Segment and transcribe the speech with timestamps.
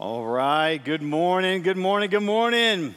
[0.00, 0.78] All right.
[0.78, 1.62] Good morning.
[1.62, 2.08] Good morning.
[2.08, 2.94] Good morning.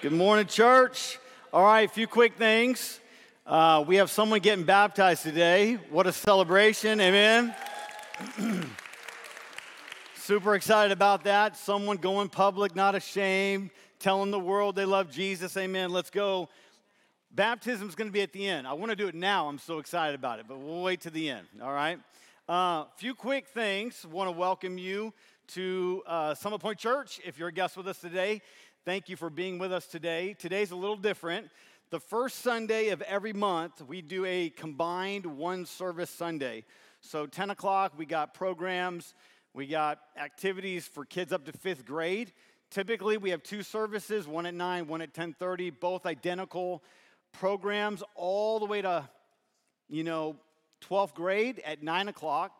[0.00, 1.18] Good morning, church.
[1.52, 1.86] All right.
[1.86, 2.98] A few quick things.
[3.44, 5.74] Uh, we have someone getting baptized today.
[5.90, 6.98] What a celebration.
[6.98, 7.54] Amen.
[10.14, 11.58] Super excited about that.
[11.58, 13.68] Someone going public, not ashamed,
[13.98, 15.54] telling the world they love Jesus.
[15.58, 15.90] Amen.
[15.90, 16.48] Let's go.
[17.32, 18.66] Baptism is going to be at the end.
[18.66, 19.46] I want to do it now.
[19.46, 21.46] I'm so excited about it, but we'll wait to the end.
[21.62, 21.98] All right.
[22.48, 24.06] A uh, few quick things.
[24.10, 25.12] Want to welcome you
[25.48, 27.20] to uh, Summit Point Church.
[27.24, 28.40] If you're a guest with us today,
[28.84, 30.34] thank you for being with us today.
[30.38, 31.48] Today's a little different.
[31.90, 36.64] The first Sunday of every month, we do a combined one service Sunday.
[37.00, 39.14] So 10 o'clock, we got programs,
[39.52, 42.32] we got activities for kids up to fifth grade.
[42.70, 46.82] Typically, we have two services, one at 9, one at 10:30, both identical
[47.32, 49.08] programs all the way to,
[49.88, 50.36] you know,
[50.80, 52.52] 12th grade at 9 o'clock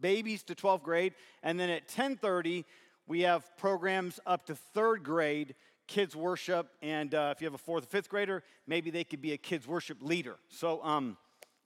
[0.00, 2.64] babies to 12th grade, and then at 10:30
[3.06, 5.54] we have programs up to third grade,
[5.86, 9.22] kids worship, and uh, if you have a fourth or fifth grader, maybe they could
[9.22, 10.36] be a kids worship leader.
[10.48, 11.16] So, um,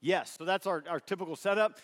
[0.00, 1.78] yes, so that's our, our typical setup.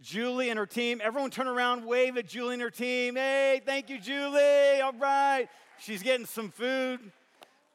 [0.00, 3.16] Julie and her team, everyone turn around, wave at Julie and her team.
[3.16, 4.80] Hey, thank you, Julie.
[4.80, 5.48] All right.
[5.78, 7.00] She's getting some food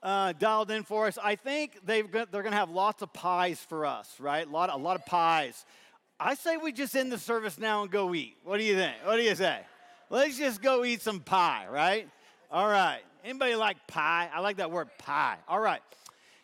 [0.04, 1.18] uh, dialed in for us.
[1.22, 4.48] I think they've got, they're going to have lots of pies for us, right?
[4.48, 5.66] A lot, a lot of pies.
[6.20, 8.38] I say we just end the service now and go eat.
[8.44, 8.96] What do you think?
[9.04, 9.60] What do you say?
[10.10, 12.10] Let's just go eat some pie, right?
[12.50, 13.02] All right.
[13.24, 14.30] Anybody like pie?
[14.34, 15.38] I like that word pie.
[15.48, 15.82] All right.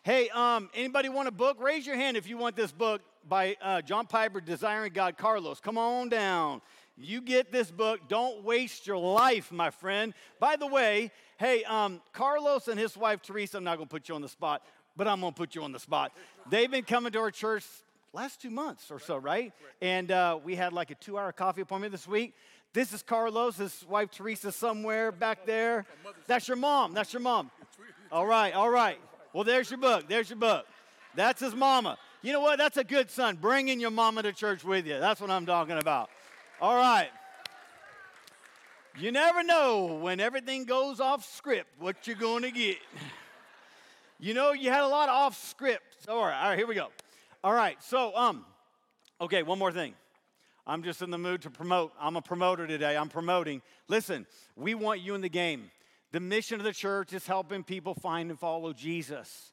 [0.04, 1.60] Hey, um, anybody want a book?
[1.60, 5.58] Raise your hand if you want this book by uh, John Piper, Desiring God, Carlos.
[5.58, 6.60] Come on down.
[6.96, 8.00] You get this book.
[8.08, 10.14] Don't waste your life, my friend.
[10.38, 14.08] By the way, hey, um, Carlos and his wife Teresa, I'm not going to put
[14.08, 14.62] you on the spot,
[14.96, 16.12] but I'm going to put you on the spot.
[16.48, 17.64] They've been coming to our church
[18.14, 19.52] last two months or so, right?
[19.82, 22.34] And uh, we had like a two hour coffee appointment this week.
[22.72, 25.84] This is Carlos, his wife Teresa, somewhere back there.
[26.26, 26.94] That's your mom.
[26.94, 27.50] That's your mom.
[28.12, 29.00] All right, all right.
[29.32, 30.08] Well, there's your book.
[30.08, 30.66] There's your book.
[31.16, 31.98] That's his mama.
[32.22, 32.58] You know what?
[32.58, 33.36] That's a good son.
[33.36, 35.00] Bringing your mama to church with you.
[35.00, 36.10] That's what I'm talking about.
[36.60, 37.08] All right.
[38.96, 42.76] You never know when everything goes off script what you're going to get.
[44.20, 46.06] You know, you had a lot of off script.
[46.08, 46.88] All right, all right, here we go.
[47.44, 48.46] All right, so um,
[49.20, 49.92] okay, one more thing.
[50.66, 51.92] I'm just in the mood to promote.
[52.00, 52.96] I'm a promoter today.
[52.96, 53.60] I'm promoting.
[53.86, 55.70] Listen, we want you in the game.
[56.12, 59.52] The mission of the church is helping people find and follow Jesus.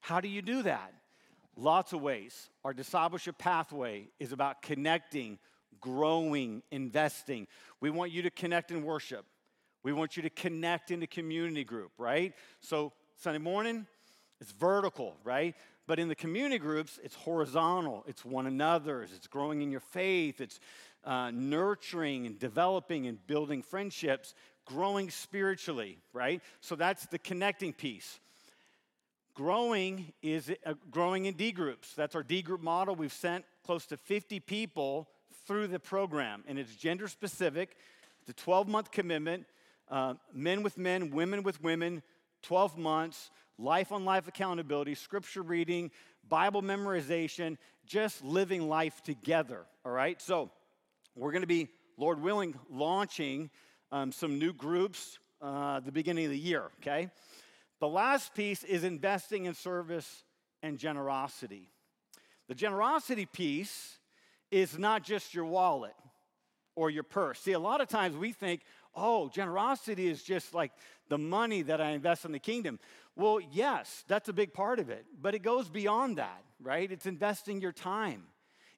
[0.00, 0.92] How do you do that?
[1.54, 2.50] Lots of ways.
[2.64, 5.38] Our discipleship pathway is about connecting,
[5.80, 7.46] growing, investing.
[7.80, 9.24] We want you to connect in worship.
[9.84, 12.34] We want you to connect in the community group, right?
[12.62, 13.86] So, Sunday morning,
[14.40, 15.54] it's vertical, right?
[15.88, 20.38] But in the community groups, it's horizontal, it's one another's, it's growing in your faith,
[20.38, 20.60] it's
[21.02, 24.34] uh, nurturing and developing and building friendships,
[24.66, 26.42] growing spiritually, right?
[26.60, 28.20] So that's the connecting piece.
[29.32, 31.94] Growing is uh, growing in D groups.
[31.94, 32.94] That's our D group model.
[32.94, 35.08] We've sent close to 50 people
[35.46, 37.78] through the program, and it's gender specific.
[38.28, 39.46] A 12 month commitment,
[39.90, 42.02] uh, men with men, women with women,
[42.42, 45.90] 12 months life on life accountability, scripture reading,
[46.28, 49.66] Bible memorization, just living life together.
[49.84, 50.20] All right?
[50.20, 50.50] So,
[51.14, 53.50] we're going to be, Lord willing, launching
[53.90, 57.10] um, some new groups uh, the beginning of the year, okay?
[57.80, 60.24] The last piece is investing in service
[60.62, 61.70] and generosity.
[62.48, 63.98] The generosity piece
[64.50, 65.94] is not just your wallet
[66.74, 67.40] or your purse.
[67.40, 68.62] See, a lot of times we think,
[68.94, 70.72] oh, generosity is just like
[71.08, 72.78] the money that I invest in the kingdom.
[73.18, 76.90] Well, yes, that's a big part of it, but it goes beyond that, right?
[76.90, 78.22] It's investing your time.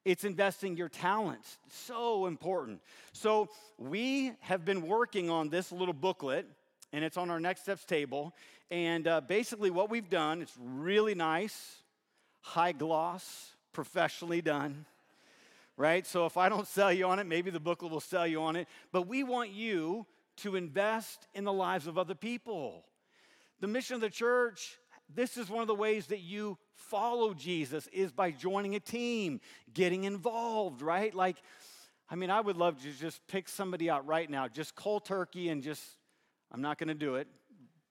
[0.07, 1.59] It's investing your talents.
[1.69, 2.81] So important.
[3.13, 6.47] So, we have been working on this little booklet,
[6.91, 8.35] and it's on our next steps table.
[8.71, 11.77] And uh, basically, what we've done, it's really nice,
[12.41, 14.87] high gloss, professionally done,
[15.77, 16.07] right?
[16.07, 18.57] So, if I don't sell you on it, maybe the booklet will sell you on
[18.57, 18.69] it.
[18.91, 22.87] But we want you to invest in the lives of other people.
[23.61, 24.79] The mission of the church,
[25.15, 29.41] this is one of the ways that you follow Jesus is by joining a team,
[29.75, 31.15] getting involved, right?
[31.15, 31.37] Like,
[32.09, 35.49] I mean, I would love to just pick somebody out right now, just cold turkey
[35.51, 35.83] and just,
[36.51, 37.29] I'm not going to do it,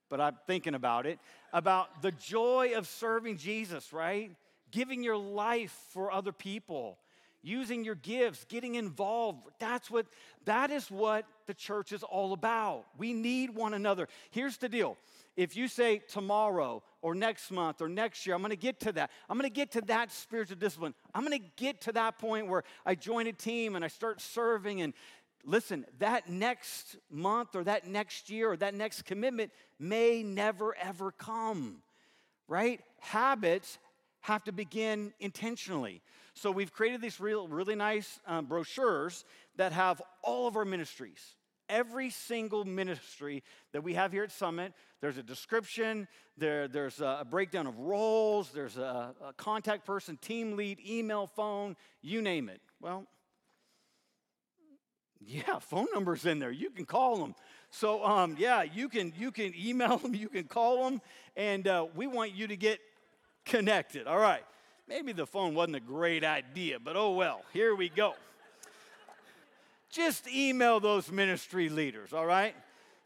[0.10, 1.20] but I'm thinking about it,
[1.54, 4.32] about the joy of serving Jesus, right?
[4.72, 6.98] Giving your life for other people
[7.42, 9.48] using your gifts, getting involved.
[9.60, 10.06] That's what
[10.46, 12.86] that is what the church is all about.
[12.98, 14.08] We need one another.
[14.32, 14.98] Here's the deal
[15.40, 18.92] if you say tomorrow or next month or next year, I'm going to get to
[18.92, 19.10] that.
[19.30, 20.94] I'm going to get to that spiritual discipline.
[21.16, 24.20] I'm going to get to that point where I join a team and I start
[24.20, 24.94] serving and
[25.46, 31.14] listen, that next month or that next year or that next commitment may never ever
[31.14, 31.84] come,
[32.50, 32.82] right?
[33.00, 33.78] Habits
[34.20, 36.02] have to begin intentionally.
[36.34, 39.24] So we've created these real, really nice um, brochures
[39.56, 41.36] that have all of our ministries.
[41.70, 43.42] Every single ministry
[43.72, 46.08] that we have here at Summit, there's a description,
[46.38, 51.76] there, there's a breakdown of roles, there's a, a contact person, team lead, email, phone,
[52.02, 52.62] you name it.
[52.82, 53.06] Well,
[55.26, 56.52] yeah, phone numbers in there.
[56.52, 57.36] You can call them.
[57.72, 61.02] So, um, yeah, you can you can email them, you can call them,
[61.36, 62.80] and uh, we want you to get
[63.46, 64.08] connected.
[64.08, 64.44] All right.
[64.88, 67.44] Maybe the phone wasn't a great idea, but oh well.
[67.54, 68.16] Here we go.
[69.92, 72.12] Just email those ministry leaders.
[72.12, 72.56] All right.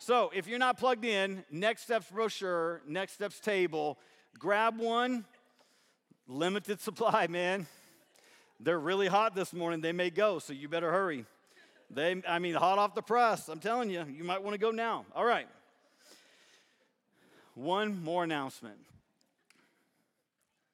[0.06, 3.98] So, if you're not plugged in, Next Steps brochure, Next Steps table,
[4.38, 5.24] grab one.
[6.28, 7.68] Limited supply, man.
[8.60, 9.80] They're really hot this morning.
[9.80, 11.24] They may go, so you better hurry.
[11.90, 13.48] They, I mean, hot off the press.
[13.48, 15.06] I'm telling you, you might want to go now.
[15.16, 15.48] All right.
[17.56, 18.80] One more announcement.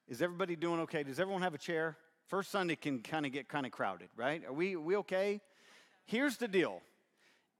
[0.08, 1.04] Is everybody doing okay?
[1.04, 1.96] Does everyone have a chair?
[2.26, 4.44] First Sunday can kind of get kind of crowded, right?
[4.44, 5.40] Are we, are we okay?
[6.04, 6.82] Here's the deal.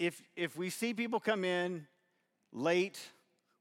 [0.01, 1.87] If, if we see people come in
[2.55, 2.99] late,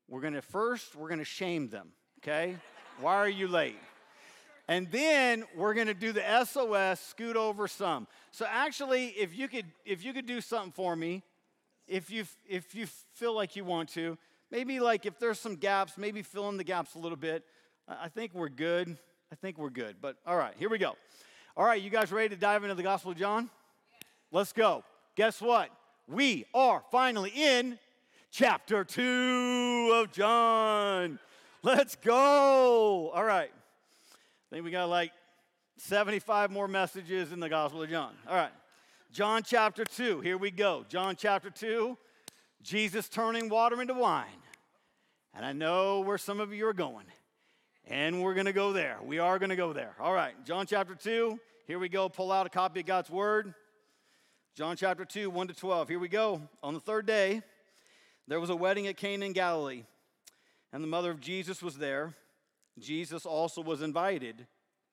[0.07, 1.89] we're to first, we're to shame them,
[2.19, 2.55] okay?
[3.01, 3.75] Why are you late?
[4.69, 8.07] And then we're to do the SOS, scoot over some.
[8.31, 11.23] So actually, if you could, if you could do something for me,
[11.89, 14.17] if you, if you feel like you want to,
[14.49, 17.43] maybe like if there's some gaps, maybe fill in the gaps a little bit.
[17.85, 18.97] I think we're good.
[19.29, 19.97] I think we're good.
[19.99, 20.95] But all right, here we go.
[21.57, 23.49] All right, you guys ready to dive into the Gospel of John?
[24.31, 24.85] Let's go.
[25.17, 25.69] Guess what?
[26.11, 27.77] We are finally in
[28.31, 31.19] chapter 2 of John.
[31.61, 33.11] Let's go.
[33.13, 33.51] All right.
[33.51, 35.11] I think we got like
[35.77, 38.15] 75 more messages in the Gospel of John.
[38.27, 38.49] All right.
[39.11, 40.21] John chapter 2.
[40.21, 40.83] Here we go.
[40.89, 41.95] John chapter 2.
[42.63, 44.25] Jesus turning water into wine.
[45.35, 47.05] And I know where some of you are going.
[47.85, 48.97] And we're going to go there.
[49.03, 49.93] We are going to go there.
[49.99, 50.33] All right.
[50.43, 51.39] John chapter 2.
[51.67, 52.09] Here we go.
[52.09, 53.53] Pull out a copy of God's word.
[54.55, 55.87] John chapter 2, 1 to 12.
[55.87, 56.41] Here we go.
[56.61, 57.41] On the third day,
[58.27, 59.83] there was a wedding at Cana in Galilee,
[60.73, 62.13] and the mother of Jesus was there.
[62.77, 64.47] Jesus also was invited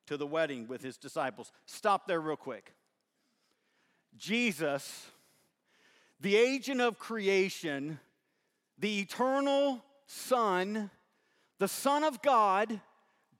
[0.06, 1.50] to the wedding with his disciples.
[1.64, 2.74] Stop there, real quick.
[4.16, 5.06] Jesus,
[6.20, 7.98] the agent of creation,
[8.78, 10.90] the eternal Son,
[11.58, 12.80] the Son of God,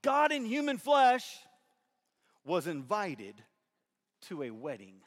[0.02, 1.38] God in human flesh,
[2.44, 3.36] was invited
[4.22, 5.02] to a wedding.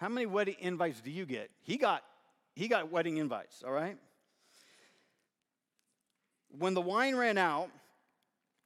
[0.00, 1.50] How many wedding invites do you get?
[1.62, 2.02] He got
[2.54, 3.96] he got wedding invites, all right?
[6.58, 7.70] When the wine ran out,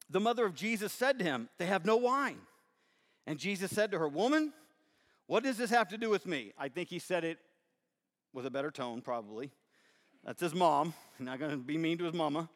[0.08, 2.38] the mother of Jesus said to him, They have no wine.
[3.26, 4.52] And Jesus said to her, Woman,
[5.26, 6.52] what does this have to do with me?
[6.58, 7.38] I think he said it
[8.32, 9.50] with a better tone, probably.
[10.24, 10.94] That's his mom.
[11.18, 12.48] not going to be mean to his mama.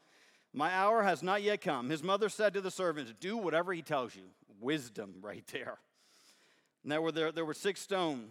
[0.52, 1.90] My hour has not yet come.
[1.90, 4.24] His mother said to the servants, Do whatever he tells you.
[4.60, 5.78] Wisdom right there.
[6.82, 8.30] And there were, there, there were six stone,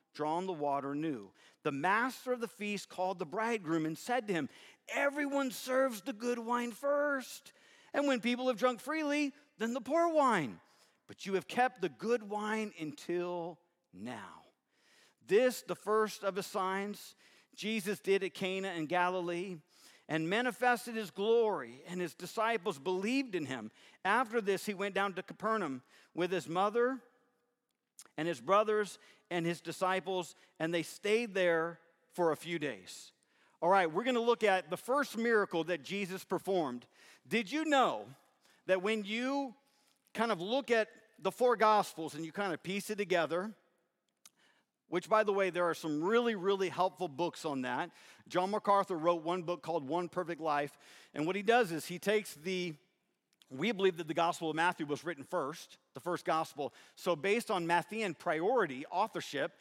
[0.13, 1.31] drawn the water knew.
[1.63, 4.49] The master of the feast called the bridegroom and said to him,
[4.93, 7.53] Everyone serves the good wine first,
[7.93, 10.59] and when people have drunk freely, then the poor wine.
[11.07, 13.59] But you have kept the good wine until
[13.93, 14.43] now.
[15.27, 17.15] This, the first of the signs
[17.55, 19.57] Jesus did at Cana in Galilee
[20.09, 23.71] and manifested his glory, and his disciples believed in him.
[24.03, 26.99] After this, he went down to Capernaum with his mother
[28.17, 28.99] and his brothers
[29.31, 31.79] and his disciples, and they stayed there
[32.13, 33.13] for a few days.
[33.61, 36.85] All right, we're going to look at the first miracle that Jesus performed.
[37.27, 38.05] Did you know
[38.67, 39.55] that when you
[40.13, 43.51] kind of look at the four gospels and you kind of piece it together,
[44.89, 47.91] which, by the way, there are some really, really helpful books on that.
[48.27, 50.77] John MacArthur wrote one book called One Perfect Life.
[51.13, 52.73] And what he does is he takes the,
[53.51, 56.73] we believe that the Gospel of Matthew was written first, the first gospel.
[56.95, 59.51] So, based on Matthean priority, authorship,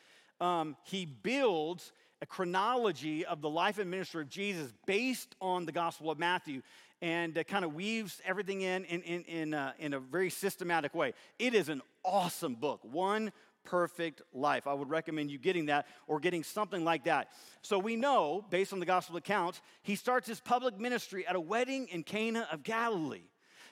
[0.41, 1.93] um, he builds
[2.23, 6.63] a chronology of the life and ministry of Jesus based on the Gospel of Matthew
[7.03, 10.95] and uh, kind of weaves everything in in, in, in, uh, in a very systematic
[10.95, 11.15] way.
[11.39, 12.81] It is an awesome book.
[12.83, 13.33] One
[13.65, 14.67] perfect life.
[14.67, 17.29] I would recommend you getting that or getting something like that.
[17.63, 21.41] So we know, based on the gospel accounts, he starts his public ministry at a
[21.41, 23.30] wedding in Cana of Galilee.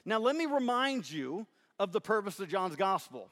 [0.09, 1.45] Now, let me remind you
[1.77, 3.29] of the purpose of John's gospel.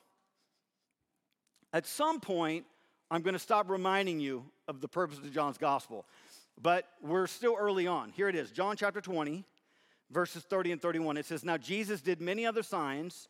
[1.73, 2.65] At some point,
[3.09, 6.05] I'm going to stop reminding you of the purpose of John's gospel,
[6.61, 8.11] but we're still early on.
[8.11, 9.43] Here it is John chapter 20,
[10.11, 11.17] verses 30 and 31.
[11.17, 13.27] It says, Now Jesus did many other signs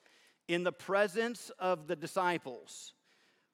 [0.50, 2.92] in the presence of the disciples,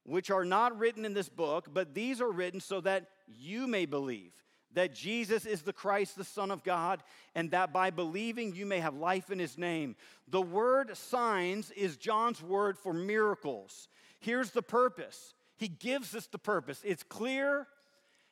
[0.06, 3.86] which are not written in this book, but these are written so that you may
[3.86, 4.32] believe
[4.74, 7.04] that Jesus is the Christ, the Son of God,
[7.36, 9.96] and that by believing you may have life in his name.
[10.28, 13.88] The word signs is John's word for miracles.
[14.20, 16.82] Here's the purpose He gives us the purpose.
[16.84, 17.68] It's clear,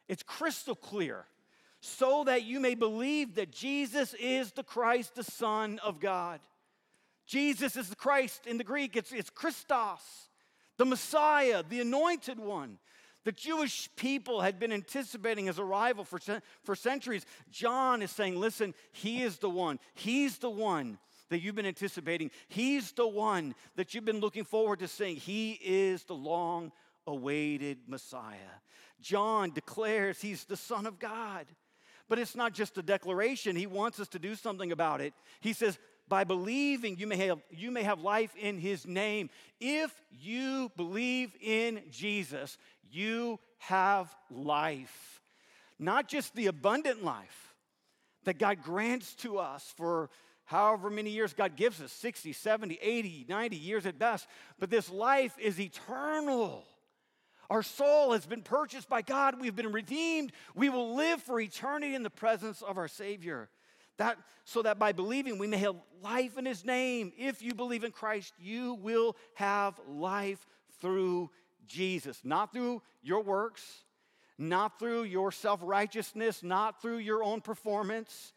[0.07, 1.25] it's crystal clear,
[1.79, 6.39] so that you may believe that Jesus is the Christ, the Son of God.
[7.25, 10.29] Jesus is the Christ in the Greek, it's, it's Christos,
[10.77, 12.77] the Messiah, the anointed one.
[13.23, 16.19] The Jewish people had been anticipating his arrival for,
[16.63, 17.25] for centuries.
[17.51, 19.79] John is saying, listen, he is the one.
[19.93, 20.97] He's the one
[21.29, 22.31] that you've been anticipating.
[22.47, 25.15] He's the one that you've been looking forward to seeing.
[25.15, 26.71] He is the long
[27.07, 28.35] awaited Messiah.
[29.01, 31.45] John declares he's the Son of God.
[32.09, 35.13] But it's not just a declaration, he wants us to do something about it.
[35.39, 39.29] He says, by believing you may have you may have life in his name
[39.59, 42.57] if you believe in jesus
[42.91, 45.21] you have life.
[45.79, 47.53] Not just the abundant life
[48.25, 50.09] that God grants to us for
[50.45, 54.27] however many years God gives us 60, 70, 80, 90 years at best,
[54.59, 56.63] but this life is eternal.
[57.49, 59.39] Our soul has been purchased by God.
[59.39, 60.31] We've been redeemed.
[60.55, 63.49] We will live for eternity in the presence of our Savior.
[64.01, 67.13] That, so that by believing we may have life in His name.
[67.15, 70.43] If you believe in Christ, you will have life
[70.79, 71.29] through
[71.67, 73.83] Jesus, not through your works,
[74.39, 78.33] not through your self righteousness, not through your own performance,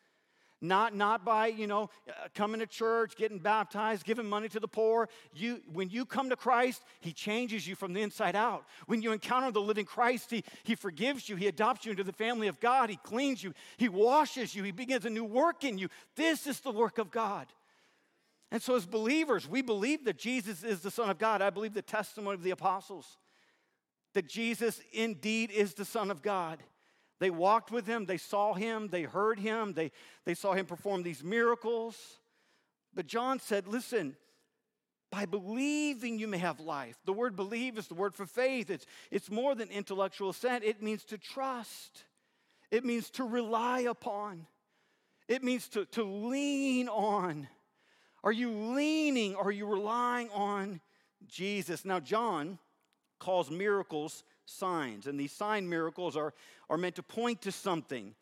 [0.65, 4.69] not, not by, you know, uh, coming to church, getting baptized, giving money to the
[4.69, 5.09] poor.
[5.35, 8.65] You, when you come to Christ, He changes you from the inside out.
[8.87, 12.13] When you encounter the living Christ, He, he forgives you, He adopts you into the
[12.13, 15.79] family of God, He cleans you, He washes you, He begins a new work in
[15.79, 15.89] you.
[16.17, 17.47] This is the work of God.
[18.51, 21.43] And so, as believers, we believe that Jesus is the Son of God.
[21.43, 23.19] I believe the testimony of the apostles
[24.15, 26.63] that Jesus indeed is the Son of God.
[27.25, 29.93] They walked with him, they saw him, they heard him, they,
[30.27, 31.97] they saw him perform these miracles.
[32.93, 34.15] But John said, Listen,
[35.11, 36.99] by believing you may have life.
[37.07, 38.69] The word believe is the word for faith.
[38.69, 42.05] It's, it's more than intellectual assent, it means to trust,
[42.71, 44.47] it means to rely upon,
[45.27, 47.49] it means to, to lean on.
[48.23, 49.35] Are you leaning?
[49.35, 50.83] Are you relying on
[51.27, 51.87] Jesus?
[51.87, 52.59] Now, John
[53.19, 56.35] calls miracles signs, and these sign miracles are,
[56.69, 58.15] are meant to point to something.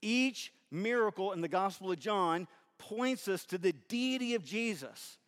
[0.00, 2.48] Each miracle in the Gospel of John
[2.78, 5.18] points us to the deity of Jesus,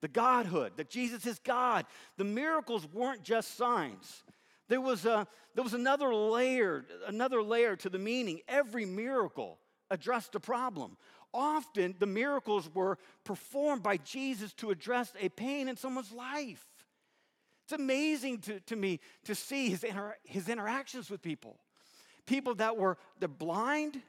[0.00, 1.86] the Godhood, that Jesus is God.
[2.16, 4.24] The miracles weren't just signs.
[4.68, 8.40] There was, a, there was another layer, another layer to the meaning.
[8.48, 9.58] Every miracle
[9.90, 10.96] addressed a problem.
[11.32, 16.64] Often the miracles were performed by Jesus to address a pain in someone's life.
[17.64, 21.56] It's amazing to, to me to see his, inter, his interactions with people.
[22.26, 24.00] People that were they're blind,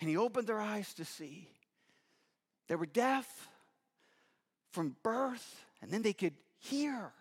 [0.00, 1.48] and he opened their eyes to see.
[2.68, 3.48] They were deaf
[4.72, 7.12] from birth, and then they could hear.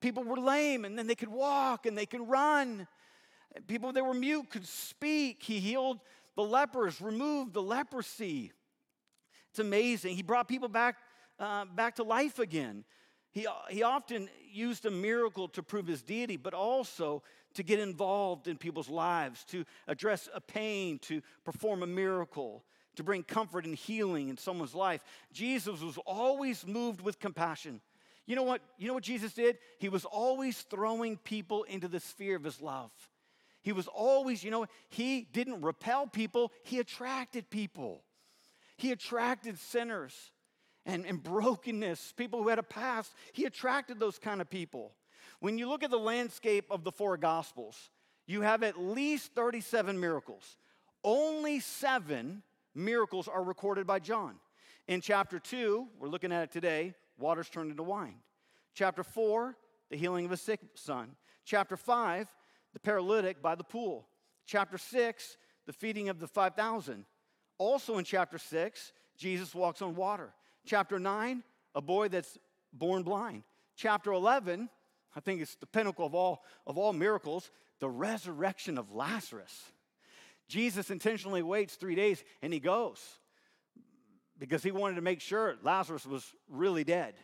[0.00, 2.86] People were lame, and then they could walk and they could run.
[3.66, 5.42] People that were mute could speak.
[5.42, 6.00] He healed
[6.36, 8.52] the lepers, removed the leprosy.
[9.50, 10.16] It's amazing.
[10.16, 10.96] He brought people back,
[11.38, 12.84] uh, back to life again.
[13.34, 17.24] He, he often used a miracle to prove his deity, but also
[17.54, 22.64] to get involved in people's lives, to address a pain, to perform a miracle,
[22.94, 25.02] to bring comfort and healing in someone's life.
[25.32, 27.80] Jesus was always moved with compassion.
[28.24, 28.62] You know what?
[28.78, 29.58] You know what Jesus did?
[29.78, 32.92] He was always throwing people into the sphere of his love.
[33.62, 38.04] He was always, you know, he didn't repel people, he attracted people.
[38.76, 40.14] He attracted sinners
[40.86, 43.14] and, and brokenness, people who had a past.
[43.32, 44.92] He attracted those kind of people.
[45.40, 47.90] When you look at the landscape of the four Gospels,
[48.26, 50.56] you have at least 37 miracles.
[51.02, 52.42] Only seven
[52.74, 54.36] miracles are recorded by John.
[54.88, 58.16] In chapter 2, we're looking at it today, water's turned into wine.
[58.74, 59.56] Chapter 4,
[59.90, 61.10] the healing of a sick son.
[61.44, 62.28] Chapter 5,
[62.72, 64.08] the paralytic by the pool.
[64.46, 65.36] Chapter 6,
[65.66, 67.04] the feeding of the 5,000.
[67.58, 70.32] Also in chapter 6, Jesus walks on water.
[70.66, 71.42] Chapter 9,
[71.74, 72.38] a boy that's
[72.72, 73.42] born blind.
[73.76, 74.68] Chapter 11,
[75.14, 79.72] I think it's the pinnacle of all, of all miracles, the resurrection of Lazarus.
[80.48, 83.00] Jesus intentionally waits three days and he goes
[84.38, 87.14] because he wanted to make sure Lazarus was really dead.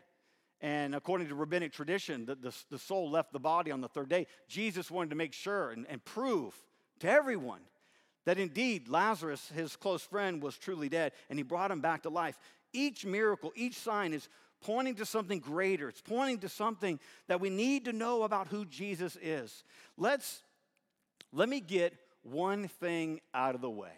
[0.60, 4.10] And according to rabbinic tradition, the, the, the, soul left the body on the third
[4.10, 4.26] day.
[4.46, 6.54] Jesus wanted to make sure and, and prove
[7.00, 7.62] to everyone
[8.26, 12.10] that indeed Lazarus, his close friend, was truly dead, and he brought him back to
[12.10, 12.38] life.
[12.72, 14.28] Each miracle, each sign is
[14.60, 15.88] pointing to something greater.
[15.88, 19.64] It's pointing to something that we need to know about who Jesus is.
[19.96, 20.42] Let's
[21.32, 23.92] let me get one thing out of the way.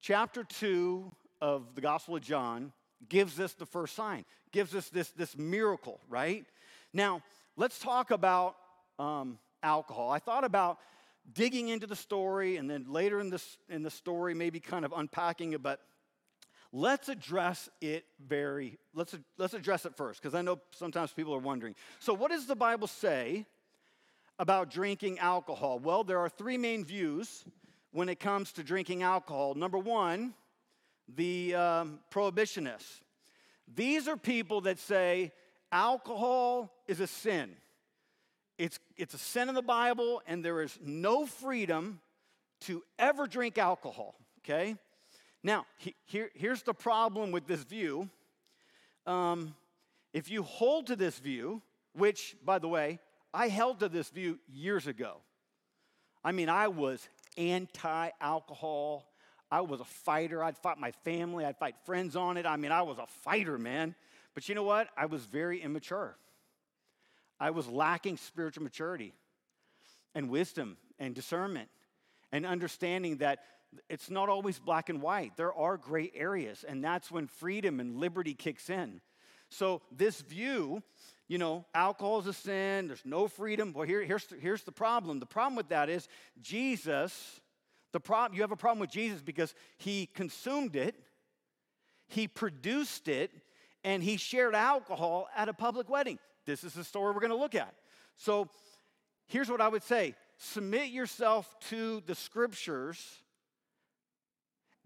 [0.00, 1.10] Chapter 2
[1.40, 2.72] of the Gospel of John
[3.08, 6.46] gives us the first sign, gives us this, this miracle, right?
[6.92, 7.22] Now,
[7.56, 8.56] let's talk about
[8.98, 10.10] um, alcohol.
[10.10, 10.78] I thought about
[11.34, 14.92] digging into the story and then later in, this, in the story, maybe kind of
[14.96, 15.80] unpacking it, but
[16.72, 21.38] let's address it very, let's, let's address it first, because I know sometimes people are
[21.38, 21.74] wondering.
[22.00, 23.46] So, what does the Bible say
[24.38, 25.78] about drinking alcohol?
[25.78, 27.44] Well, there are three main views
[27.92, 29.54] when it comes to drinking alcohol.
[29.54, 30.34] Number one,
[31.14, 33.00] the um, prohibitionists.
[33.74, 35.32] These are people that say
[35.70, 37.50] alcohol is a sin.
[38.58, 42.00] It's, it's a sin in the Bible, and there is no freedom
[42.62, 44.76] to ever drink alcohol, okay?
[45.42, 48.08] Now, he, here, here's the problem with this view.
[49.06, 49.54] Um,
[50.12, 51.62] if you hold to this view,
[51.94, 53.00] which, by the way,
[53.34, 55.16] I held to this view years ago.
[56.24, 59.08] I mean, I was anti alcohol.
[59.50, 60.42] I was a fighter.
[60.42, 62.46] I'd fight my family, I'd fight friends on it.
[62.46, 63.94] I mean, I was a fighter, man.
[64.34, 64.88] But you know what?
[64.96, 66.16] I was very immature.
[67.38, 69.12] I was lacking spiritual maturity
[70.14, 71.68] and wisdom and discernment
[72.30, 73.40] and understanding that
[73.88, 75.36] it's not always black and white.
[75.36, 79.00] There are gray areas, and that's when freedom and liberty kicks in.
[79.48, 80.82] So, this view
[81.32, 83.72] you know, alcohol is a sin, there's no freedom.
[83.72, 85.18] Well, here, here's, here's the problem.
[85.18, 86.06] The problem with that is
[86.42, 87.40] Jesus,
[87.92, 90.94] the problem, you have a problem with Jesus because he consumed it,
[92.06, 93.30] he produced it,
[93.82, 96.18] and he shared alcohol at a public wedding.
[96.44, 97.72] This is the story we're going to look at.
[98.16, 98.50] So
[99.26, 103.22] here's what I would say submit yourself to the scriptures.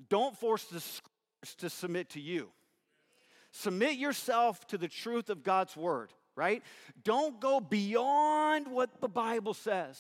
[0.09, 2.50] Don't force the scriptures to submit to you.
[3.52, 6.62] Submit yourself to the truth of God's word right?
[7.02, 9.98] Don't go beyond what the Bible says.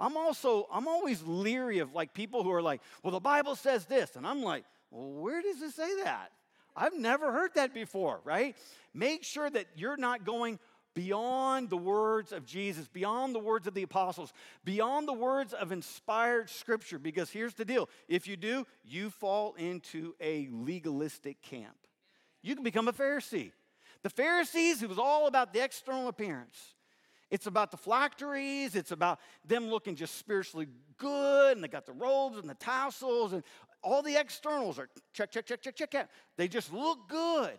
[0.00, 3.84] I'm also, I'm always leery of like people who are like, well, the Bible says
[3.84, 4.16] this.
[4.16, 6.32] And I'm like, well, where does it say that?
[6.74, 8.56] I've never heard that before, right?
[8.92, 10.58] Make sure that you're not going
[10.94, 14.32] beyond the words of Jesus, beyond the words of the apostles,
[14.64, 19.54] beyond the words of inspired scripture, because here's the deal if you do, you fall
[19.54, 21.76] into a legalistic camp.
[22.42, 23.52] You can become a Pharisee.
[24.02, 26.74] The Pharisees, it was all about the external appearance.
[27.30, 31.92] It's about the phylacteries, it's about them looking just spiritually good, and they got the
[31.92, 33.42] robes and the tassels, and
[33.82, 36.10] all the externals are check, check, check, check, check, check.
[36.36, 37.58] They just look good.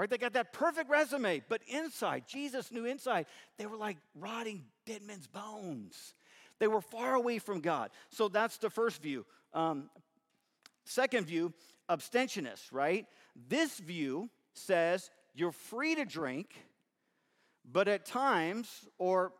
[0.00, 0.08] Right?
[0.08, 3.26] They got that perfect resume, but inside, Jesus knew inside,
[3.58, 6.14] they were like rotting dead men's bones.
[6.58, 7.90] They were far away from God.
[8.08, 9.26] So that's the first view.
[9.52, 9.90] Um,
[10.86, 11.52] second view,
[11.90, 13.04] abstentionists, right?
[13.46, 16.54] This view says you're free to drink,
[17.70, 19.34] but at times, or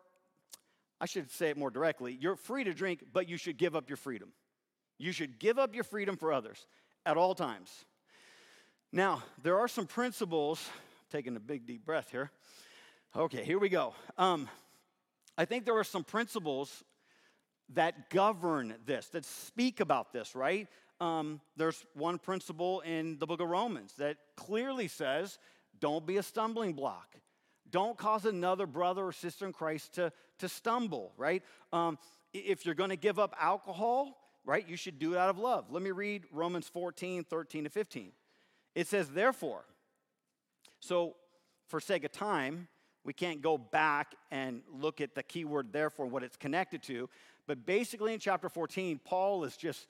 [1.00, 3.88] I should say it more directly, you're free to drink, but you should give up
[3.88, 4.28] your freedom.
[4.98, 6.66] You should give up your freedom for others
[7.06, 7.86] at all times.
[8.92, 10.68] Now, there are some principles,
[11.12, 12.32] taking a big deep breath here.
[13.14, 13.94] Okay, here we go.
[14.18, 14.48] Um,
[15.38, 16.82] I think there are some principles
[17.74, 20.66] that govern this, that speak about this, right?
[21.00, 25.38] Um, there's one principle in the book of Romans that clearly says
[25.78, 27.14] don't be a stumbling block.
[27.70, 31.44] Don't cause another brother or sister in Christ to, to stumble, right?
[31.72, 31.96] Um,
[32.32, 35.66] if you're going to give up alcohol, right, you should do it out of love.
[35.70, 38.10] Let me read Romans 14, 13 to 15.
[38.74, 39.64] It says, therefore,
[40.78, 41.16] so
[41.68, 42.68] for sake of time,
[43.04, 47.08] we can't go back and look at the keyword therefore, what it's connected to.
[47.46, 49.86] But basically, in chapter 14, Paul is just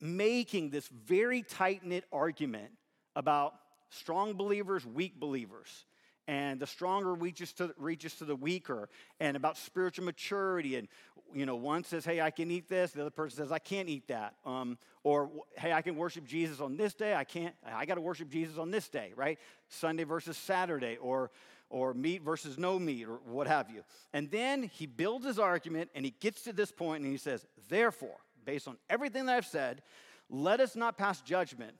[0.00, 2.72] making this very tight knit argument
[3.14, 3.54] about
[3.90, 5.84] strong believers, weak believers.
[6.28, 10.76] And the stronger reaches to, reaches to the weaker, and about spiritual maturity.
[10.76, 10.88] And,
[11.34, 12.92] you know, one says, hey, I can eat this.
[12.92, 14.34] The other person says, I can't eat that.
[14.44, 17.14] Um, or, hey, I can worship Jesus on this day.
[17.14, 19.38] I can't, I got to worship Jesus on this day, right?
[19.68, 21.32] Sunday versus Saturday, or,
[21.70, 23.82] or meat versus no meat, or what have you.
[24.12, 27.44] And then he builds his argument, and he gets to this point, and he says,
[27.68, 29.82] therefore, based on everything that I've said,
[30.30, 31.74] let us not pass judgment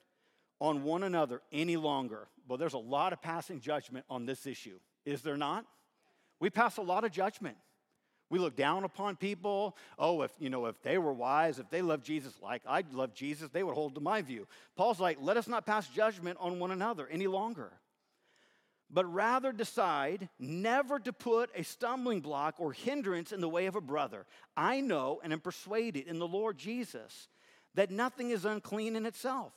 [0.62, 2.29] on one another any longer.
[2.46, 5.66] Well, there's a lot of passing judgment on this issue, is there not?
[6.38, 7.57] We pass a lot of judgment.
[8.31, 9.77] We look down upon people.
[9.98, 13.12] Oh, if you know, if they were wise, if they loved Jesus like I love
[13.12, 14.46] Jesus, they would hold to my view.
[14.77, 17.72] Paul's like, let us not pass judgment on one another any longer,
[18.88, 23.75] but rather decide never to put a stumbling block or hindrance in the way of
[23.75, 24.27] a brother.
[24.57, 27.29] I know and am persuaded in the Lord Jesus
[27.75, 29.53] that nothing is unclean in itself,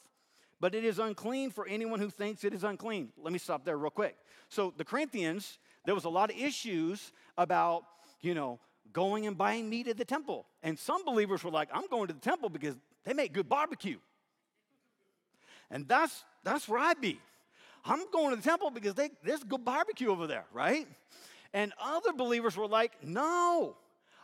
[0.60, 3.10] but it is unclean for anyone who thinks it is unclean.
[3.18, 4.18] Let me stop there real quick.
[4.50, 7.84] So the Corinthians, there was a lot of issues about
[8.26, 8.60] you know,
[8.92, 10.48] going and buying meat at the temple.
[10.64, 14.00] And some believers were like, I'm going to the temple because they make good barbecue.
[15.70, 17.20] And that's, that's where I'd be.
[17.86, 20.88] I'm going to the temple because they, there's good barbecue over there, right?
[21.54, 23.78] And other believers were like, no,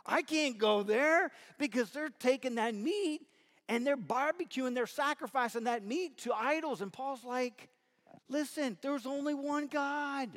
[0.04, 3.22] I can't go there because they're taking that meat
[3.68, 6.80] and they're barbecuing, they're sacrificing that meat to idols.
[6.80, 7.68] And Paul's like,
[8.28, 10.28] listen, there's only one God.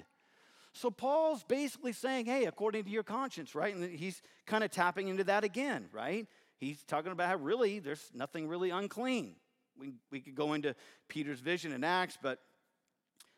[0.73, 3.73] So Paul's basically saying, hey, according to your conscience, right?
[3.73, 6.27] And he's kind of tapping into that again, right?
[6.57, 9.35] He's talking about how really there's nothing really unclean.
[9.77, 10.75] We, we could go into
[11.07, 12.39] Peter's vision in Acts, but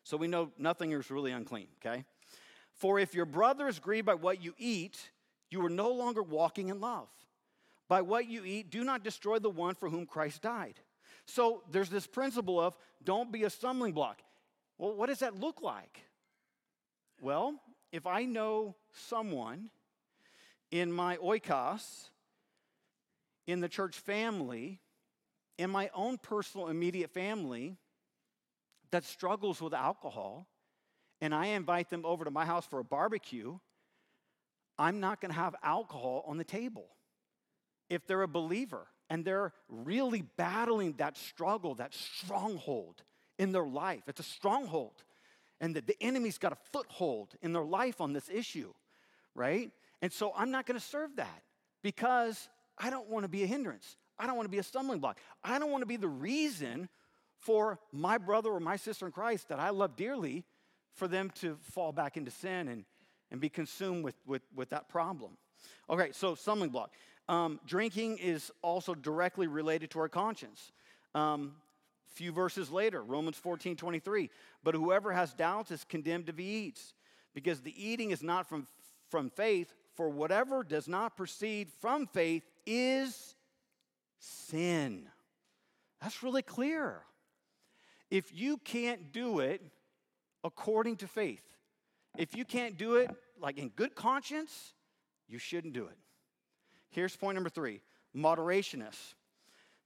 [0.04, 2.06] so we know nothing is really unclean, okay?
[2.74, 4.98] For if your brother is grieved by what you eat,
[5.50, 7.10] you are no longer walking in love.
[7.88, 10.80] By what you eat, do not destroy the one for whom Christ died.
[11.26, 14.22] So there's this principle of don't be a stumbling block.
[14.78, 16.02] Well, what does that look like?
[17.22, 17.56] Well,
[17.92, 19.70] if I know someone
[20.72, 22.10] in my oikos,
[23.48, 24.80] in the church family,
[25.58, 27.78] in my own personal immediate family
[28.92, 30.48] that struggles with alcohol,
[31.22, 33.58] and I invite them over to my house for a barbecue,
[34.78, 36.88] I'm not going to have alcohol on the table.
[37.90, 43.04] If they're a believer and they're really battling that struggle, that stronghold
[43.38, 45.04] in their life, it's a stronghold
[45.60, 48.74] and that the enemy's got a foothold in their life on this issue,
[49.34, 49.72] right?
[50.02, 51.44] And so I'm not to serve that
[51.82, 53.98] because I don't want to be a hindrance.
[54.20, 55.20] I don't want to be a stumbling block.
[55.44, 56.90] I don't want to be the reason
[57.40, 60.44] for my brother or my sister in Christ that I love dearly
[60.94, 62.86] for them to fall back into sin and,
[63.32, 65.38] and be consumed with, with, with that problem.
[65.90, 66.92] Okay, so stumbling block.
[67.30, 70.72] Um, drinking is also directly related to our conscience.
[71.14, 71.56] Um,
[72.14, 74.30] few verses later, Romans 14 23.
[74.64, 76.94] But whoever has doubts is condemned if he eats,
[77.34, 78.68] because the eating is not from,
[79.10, 83.36] from faith, for whatever does not proceed from faith is
[84.20, 85.08] sin.
[86.02, 87.02] That's really clear.
[88.10, 89.62] If you can't do it
[90.44, 91.44] according to faith,
[92.18, 93.10] if you can't do it
[93.40, 94.74] like in good conscience,
[95.28, 95.98] you shouldn't do it.
[96.90, 97.82] Here's point number three
[98.16, 99.14] moderationists.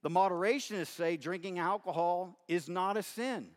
[0.04, 3.50] The moderationists say drinking alcohol is not a sin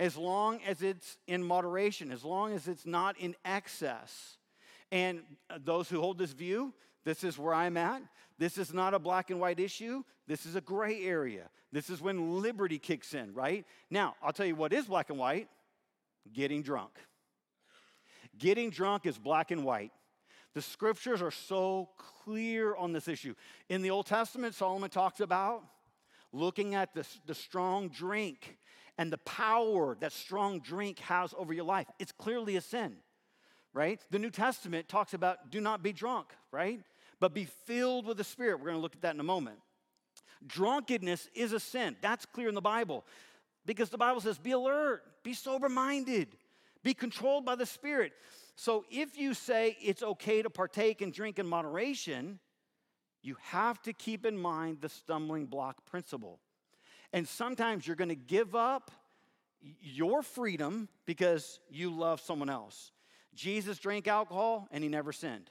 [0.00, 4.38] as long as it's in moderation, as long as it's not in excess.
[4.90, 6.72] And uh, those who hold this view,
[7.04, 8.02] this is where I'm at.
[8.38, 10.02] This is not a black and white issue.
[10.26, 11.50] This is a gray area.
[11.70, 13.66] This is when liberty kicks in, right?
[13.90, 15.48] Now, I'll tell you what is black and white
[16.32, 16.92] getting drunk.
[18.38, 19.92] Getting drunk is black and white.
[20.54, 23.34] The scriptures are so clear on this issue.
[23.68, 25.62] In the Old Testament, Solomon talks about
[26.32, 28.58] looking at the, the strong drink
[28.98, 31.86] and the power that strong drink has over your life.
[31.98, 32.96] It's clearly a sin,
[33.72, 34.00] right?
[34.10, 36.80] The New Testament talks about do not be drunk, right?
[37.20, 38.58] But be filled with the Spirit.
[38.58, 39.58] We're going to look at that in a moment.
[40.46, 41.96] Drunkenness is a sin.
[42.00, 43.04] That's clear in the Bible
[43.66, 46.28] because the Bible says be alert, be sober minded,
[46.82, 48.12] be controlled by the Spirit.
[48.56, 52.38] So if you say it's okay to partake and drink in moderation,
[53.22, 56.40] you have to keep in mind the stumbling block principle.
[57.12, 58.90] And sometimes you're going to give up
[59.82, 62.92] your freedom because you love someone else.
[63.34, 65.50] Jesus drank alcohol and he never sinned.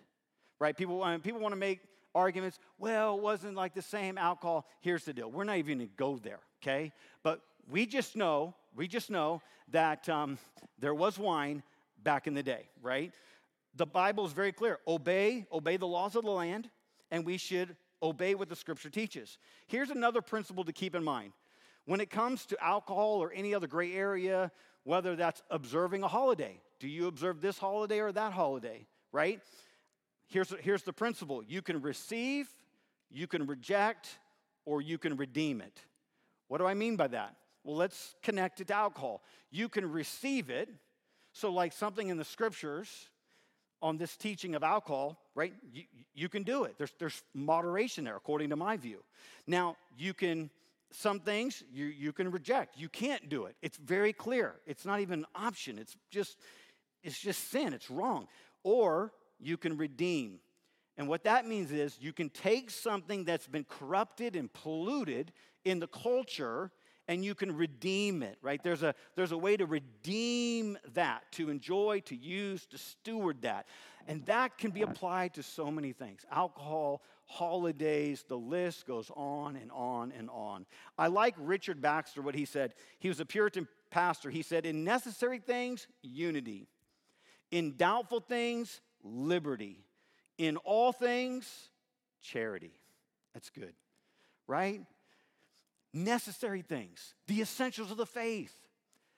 [0.59, 0.75] Right?
[0.75, 1.79] People, people want to make
[2.15, 4.67] arguments, well, it wasn't like the same alcohol.
[4.81, 5.31] Here's the deal.
[5.31, 6.91] We're not even going to go there, okay?
[7.23, 10.37] But we just know, we just know that um,
[10.79, 11.63] there was wine
[12.03, 13.13] back in the day, right?
[13.75, 14.79] The Bible is very clear.
[14.87, 16.69] Obey, obey the laws of the land
[17.11, 19.37] and we should obey what the scripture teaches.
[19.67, 21.33] Here's another principle to keep in mind.
[21.85, 24.51] When it comes to alcohol or any other gray area,
[24.83, 29.41] whether that's observing a holiday, do you observe this holiday or that holiday, right?
[30.27, 32.47] Here's, here's the principle you can receive,
[33.09, 34.19] you can reject,
[34.65, 35.81] or you can redeem it.
[36.47, 37.35] What do I mean by that?
[37.63, 39.23] Well, let's connect it to alcohol.
[39.51, 40.69] You can receive it,
[41.39, 43.09] so like something in the scriptures,
[43.81, 45.53] on this teaching of alcohol, right?
[45.73, 46.75] You, you can do it.
[46.77, 49.03] There's, there's moderation there, according to my view.
[49.47, 50.49] Now, you can,
[50.91, 52.77] some things you, you can reject.
[52.77, 53.55] You can't do it.
[53.61, 54.55] It's very clear.
[54.65, 55.79] It's not even an option.
[55.79, 56.37] It's just,
[57.03, 57.73] it's just sin.
[57.73, 58.27] It's wrong.
[58.63, 60.39] Or you can redeem.
[60.97, 65.31] And what that means is you can take something that's been corrupted and polluted
[65.63, 66.71] in the culture
[67.09, 68.61] and you can redeem it, right?
[68.63, 73.65] There's a, there's a way to redeem that, to enjoy, to use, to steward that.
[74.07, 79.55] And that can be applied to so many things alcohol, holidays, the list goes on
[79.55, 80.67] and on and on.
[80.99, 82.75] I like Richard Baxter, what he said.
[82.99, 84.29] He was a Puritan pastor.
[84.29, 86.67] He said, In necessary things, unity.
[87.49, 89.83] In doubtful things, liberty.
[90.37, 91.69] In all things,
[92.21, 92.79] charity.
[93.33, 93.73] That's good,
[94.45, 94.81] right?
[95.93, 98.55] Necessary things, the essentials of the faith.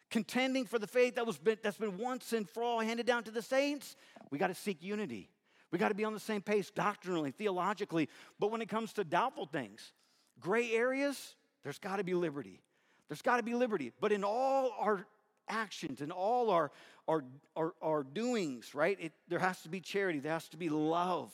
[0.10, 3.24] Contending for the faith that was been, that's been once and for all handed down
[3.24, 3.96] to the saints,
[4.30, 5.30] we got to seek unity.
[5.72, 8.10] We got to be on the same pace doctrinally, theologically.
[8.38, 9.94] But when it comes to doubtful things,
[10.42, 12.60] gray areas, there's got to be liberty.
[13.08, 13.94] There's got to be liberty.
[14.02, 15.06] But in all our
[15.48, 16.72] actions and all our,
[17.08, 17.24] our,
[17.56, 21.34] our, our doings, right, it, there has to be charity, there has to be love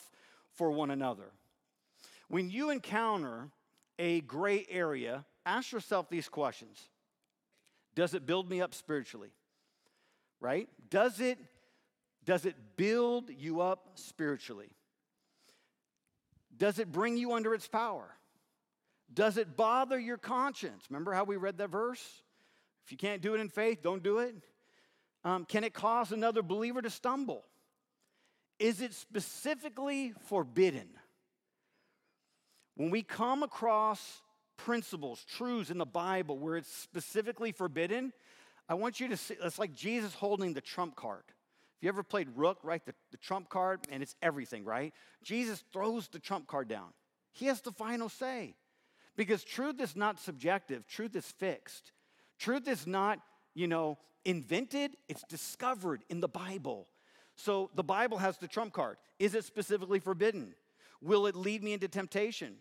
[0.53, 1.31] for one another.
[2.27, 3.49] When you encounter
[3.99, 6.89] a gray area, ask yourself these questions
[7.95, 9.31] Does it build me up spiritually?
[10.39, 10.69] Right?
[10.89, 11.39] Does it,
[12.23, 14.69] does it build you up spiritually?
[16.55, 18.15] Does it bring you under its power?
[19.13, 20.85] Does it bother your conscience?
[20.89, 22.03] Remember how we read that verse?
[22.85, 24.35] If you can't do it in faith, don't do it.
[25.23, 27.43] Um, can it cause another believer to stumble?
[28.59, 30.87] Is it specifically forbidden?
[32.77, 34.21] When we come across
[34.55, 38.13] principles, truths in the Bible where it's specifically forbidden,
[38.69, 41.23] I want you to see it's like Jesus holding the trump card.
[41.27, 44.93] If you ever played Rook, right, the, the trump card, and it's everything, right?
[45.23, 46.89] Jesus throws the trump card down.
[47.33, 48.55] He has the final say.
[49.15, 51.91] Because truth is not subjective, truth is fixed.
[52.37, 53.19] Truth is not,
[53.55, 56.87] you know, invented, it's discovered in the Bible.
[57.35, 58.97] So the Bible has the trump card.
[59.17, 60.53] Is it specifically forbidden?
[61.01, 62.55] Will it lead me into temptation?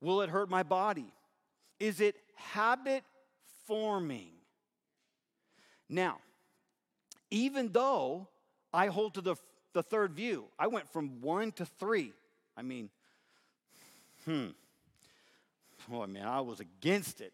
[0.00, 1.12] Will it hurt my body?
[1.80, 3.04] Is it habit
[3.66, 4.30] forming?
[5.88, 6.18] Now,
[7.30, 8.28] even though
[8.72, 9.36] I hold to the,
[9.72, 12.12] the third view, I went from one to three.
[12.56, 12.90] I mean,
[14.24, 14.48] hmm.
[15.88, 17.32] Boy, man, I was against it.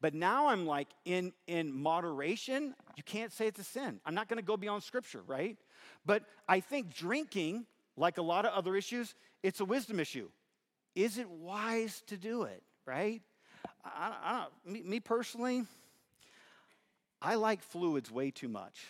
[0.00, 4.00] But now I'm like, in, in moderation, you can't say it's a sin.
[4.04, 5.56] I'm not going to go beyond scripture, right?
[6.04, 7.64] But I think drinking,
[7.96, 10.28] like a lot of other issues, it's a wisdom issue
[10.96, 13.22] is it wise to do it, right?
[13.84, 15.64] I, I me, me personally,
[17.20, 18.80] I like fluids way too much.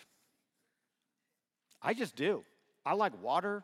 [1.81, 2.43] I just do.
[2.85, 3.63] I like water.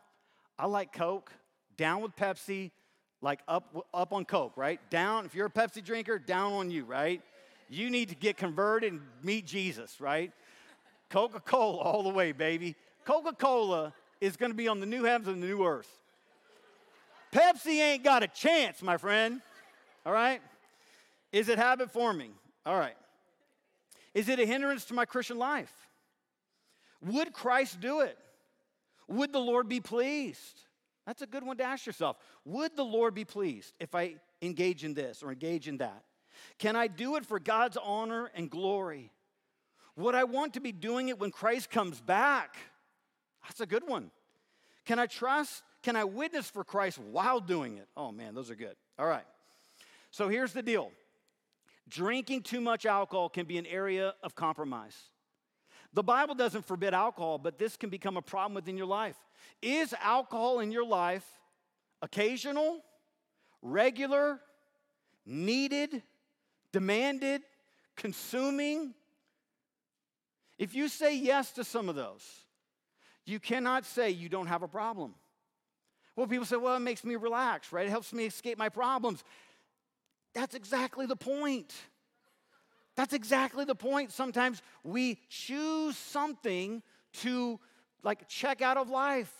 [0.58, 1.32] I like Coke.
[1.76, 2.70] Down with Pepsi,
[3.20, 4.78] like up, up on Coke, right?
[4.90, 7.20] Down, if you're a Pepsi drinker, down on you, right?
[7.68, 10.30] You need to get converted and meet Jesus, right?
[11.10, 12.76] Coca Cola all the way, baby.
[13.04, 15.88] Coca Cola is going to be on the new heavens and the new earth.
[17.34, 19.42] Pepsi ain't got a chance, my friend.
[20.06, 20.40] All right?
[21.32, 22.30] Is it habit forming?
[22.64, 22.96] All right.
[24.14, 25.72] Is it a hindrance to my Christian life?
[27.02, 28.16] Would Christ do it?
[29.08, 30.60] Would the Lord be pleased?
[31.06, 32.16] That's a good one to ask yourself.
[32.44, 36.04] Would the Lord be pleased if I engage in this or engage in that?
[36.58, 39.10] Can I do it for God's honor and glory?
[39.96, 42.56] Would I want to be doing it when Christ comes back?
[43.42, 44.10] That's a good one.
[44.86, 47.86] Can I trust can I witness for Christ while doing it?
[47.94, 48.74] Oh man, those are good.
[48.98, 49.26] All right.
[50.10, 50.90] So here's the deal
[51.88, 54.96] drinking too much alcohol can be an area of compromise.
[55.92, 59.16] The Bible doesn't forbid alcohol, but this can become a problem within your life.
[59.60, 61.26] Is alcohol in your life
[62.00, 62.80] occasional,
[63.60, 64.40] regular,
[65.26, 66.02] needed,
[66.72, 67.42] demanded,
[67.94, 68.94] consuming?
[70.58, 72.24] If you say yes to some of those,
[73.26, 75.14] you cannot say you don't have a problem.
[76.16, 77.86] Well, people say, well, it makes me relax, right?
[77.86, 79.24] It helps me escape my problems.
[80.34, 81.74] That's exactly the point.
[82.96, 84.12] That's exactly the point.
[84.12, 86.82] Sometimes we choose something
[87.14, 87.58] to
[88.02, 89.32] like check out of life,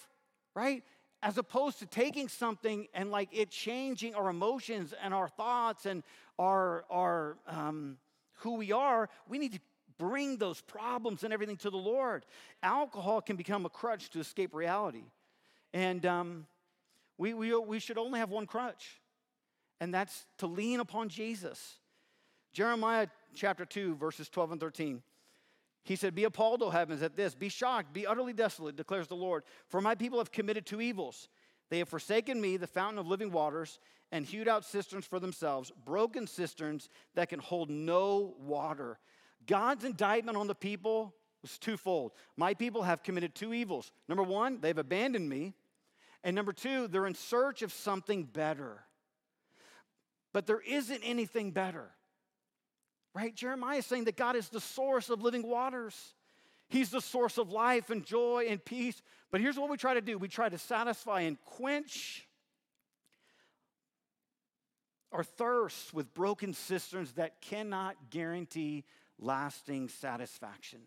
[0.54, 0.82] right?
[1.22, 6.02] As opposed to taking something and like it changing our emotions and our thoughts and
[6.38, 7.98] our, our um,
[8.38, 9.60] who we are, we need to
[9.96, 12.26] bring those problems and everything to the Lord.
[12.62, 15.04] Alcohol can become a crutch to escape reality.
[15.72, 16.46] And um,
[17.18, 19.00] we, we, we should only have one crutch,
[19.80, 21.78] and that's to lean upon Jesus.
[22.52, 25.02] Jeremiah chapter 2, verses 12 and 13.
[25.84, 27.34] He said, Be appalled, O heavens, at this.
[27.34, 29.42] Be shocked, be utterly desolate, declares the Lord.
[29.68, 31.28] For my people have committed two evils.
[31.70, 33.78] They have forsaken me, the fountain of living waters,
[34.12, 38.98] and hewed out cisterns for themselves, broken cisterns that can hold no water.
[39.46, 42.12] God's indictment on the people was twofold.
[42.36, 43.92] My people have committed two evils.
[44.08, 45.54] Number one, they've abandoned me,
[46.24, 48.80] And number two, they're in search of something better.
[50.32, 51.90] But there isn't anything better.
[53.14, 53.34] Right?
[53.34, 56.14] Jeremiah is saying that God is the source of living waters.
[56.68, 59.00] He's the source of life and joy and peace.
[59.30, 62.26] But here's what we try to do we try to satisfy and quench
[65.12, 68.84] our thirst with broken cisterns that cannot guarantee
[69.18, 70.80] lasting satisfaction.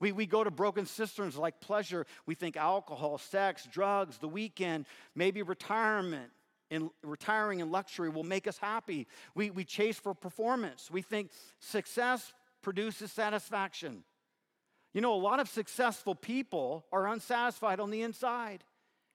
[0.00, 2.06] We, we go to broken cisterns like pleasure.
[2.26, 6.30] We think alcohol, sex, drugs, the weekend, maybe retirement.
[6.70, 9.06] In retiring in luxury will make us happy.
[9.34, 10.90] We, we chase for performance.
[10.90, 11.30] We think
[11.60, 14.04] success produces satisfaction.
[14.92, 18.64] You know, a lot of successful people are unsatisfied on the inside.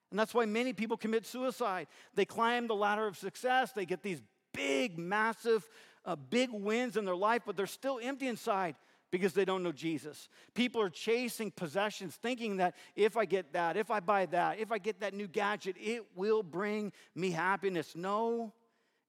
[0.10, 1.88] And that's why many people commit suicide.
[2.15, 4.22] They climb the ladder of success, they get these
[4.54, 5.67] big, massive,
[6.06, 8.76] uh, big wins in their life, but they're still empty inside
[9.13, 10.28] because they don't know Jesus.
[10.56, 14.71] People are chasing possessions, thinking that if I get that, if I buy that, if
[14.71, 17.95] I get that new gadget, it will bring me happiness.
[17.95, 18.54] No,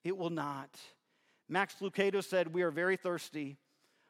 [0.04, 0.68] it will not.
[1.48, 3.56] Max Lucado said, We are very thirsty.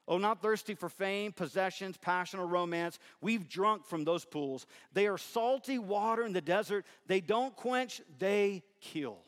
[0.09, 2.99] Oh, not thirsty for fame, possessions, passion, or romance.
[3.21, 4.67] We've drunk from those pools.
[4.93, 6.87] They are salty water in the desert.
[7.07, 9.19] They don't quench, they kill.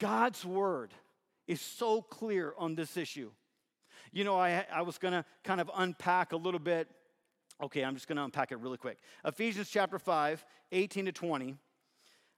[0.00, 0.94] God's word
[1.46, 3.32] is so clear on this issue.
[4.12, 6.88] You know, I, I was going to kind of unpack a little bit.
[7.62, 8.98] Okay, I'm just going to unpack it really quick.
[9.24, 11.56] Ephesians chapter 5, 18 to 20.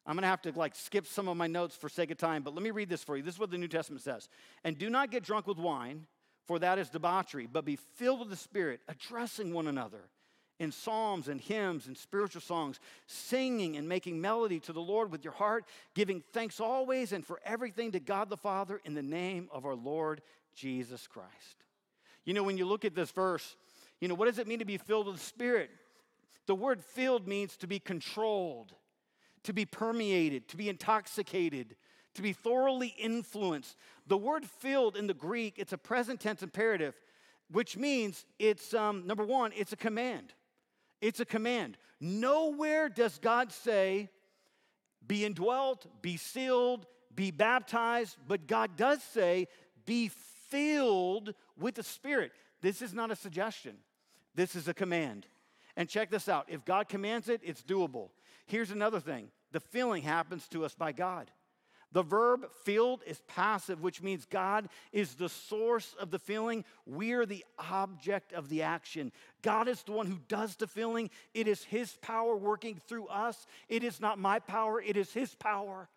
[0.07, 2.43] I'm going to have to like skip some of my notes for sake of time,
[2.43, 3.23] but let me read this for you.
[3.23, 4.29] This is what the New Testament says.
[4.65, 6.07] And do not get drunk with wine,
[6.47, 10.09] for that is debauchery, but be filled with the Spirit, addressing one another
[10.61, 15.25] in psalms and hymns and spiritual songs, singing and making melody to the Lord with
[15.25, 19.49] your heart, giving thanks always and for everything to God the Father in the name
[19.53, 20.21] of our Lord
[20.55, 21.65] Jesus Christ.
[22.25, 23.57] You know, when you look at this verse,
[24.01, 25.71] you know, what does it mean to be filled with the Spirit?
[26.47, 28.75] The word filled means to be controlled,
[29.45, 31.77] to be permeated, to be intoxicated,
[32.15, 33.77] to be thoroughly influenced.
[34.07, 36.95] The word filled in the Greek, it's a present tense imperative,
[37.51, 40.33] which means it's, um, number one, it's a command.
[41.01, 41.77] It's a command.
[42.01, 44.09] Nowhere does God say,
[45.07, 49.49] be indwelt, be sealed, be baptized, but God does say,
[49.87, 52.33] be filled with the Spirit.
[52.61, 53.77] This is not a suggestion,
[54.35, 55.27] this is a command.
[55.77, 58.11] And check this out if God commands it, it's doable.
[58.47, 61.31] Here's another thing the filling happens to us by God.
[61.93, 66.65] The verb filled is passive, which means God is the source of the filling.
[66.87, 69.11] We're the object of the action.
[69.43, 71.11] God is the one who does the filling.
[71.35, 73.47] It is His power working through us.
[73.69, 75.89] It is not my power, it is His power.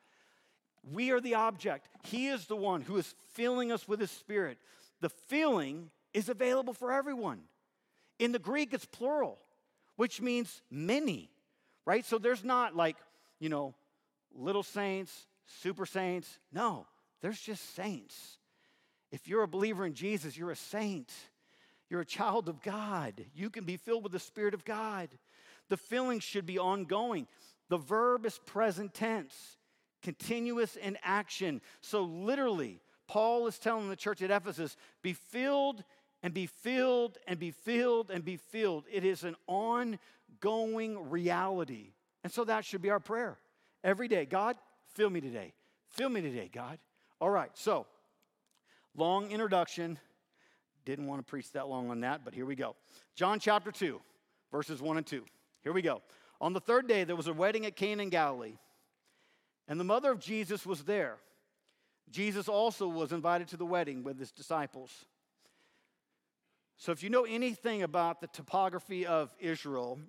[0.92, 1.88] We are the object.
[2.04, 4.58] He is the one who is filling us with His Spirit.
[5.02, 7.42] The filling is available for everyone.
[8.20, 9.40] In the Greek, it's plural,
[9.96, 11.30] which means many,
[11.86, 12.06] right?
[12.06, 12.98] So there's not like,
[13.40, 13.74] you know,
[14.36, 16.40] little saints, super saints.
[16.52, 16.86] No,
[17.22, 18.38] there's just saints.
[19.12, 21.12] If you're a believer in Jesus, you're a saint.
[21.90, 23.26] You're a child of God.
[23.34, 25.10] You can be filled with the Spirit of God.
[25.70, 27.28] The filling should be ongoing.
[27.70, 29.58] The verb is present tense
[30.04, 31.62] continuous in action.
[31.82, 35.84] So, literally, Paul is telling the church at Ephesus be filled
[36.22, 38.86] and be filled and be filled and be filled.
[38.92, 41.94] It is an ongoing reality.
[42.24, 43.38] And so that should be our prayer
[43.84, 44.26] every day.
[44.26, 44.56] God,
[44.94, 45.54] fill me today.
[45.90, 46.80] Fill me today, God.
[47.20, 47.86] All right, so
[48.96, 50.00] long introduction.
[50.86, 52.76] Didn't want to preach that long on that, but here we go.
[53.16, 54.02] John chapter 2,
[54.52, 55.24] verses 1 and 2.
[55.62, 56.02] Here we go.
[56.42, 58.58] On the third day, there was a wedding at Cana in Galilee
[59.68, 61.18] and the mother of Jesus was there.
[62.10, 65.06] Jesus also was invited to the wedding with his disciples.
[66.78, 70.00] So, if you know anything about the topography of Israel,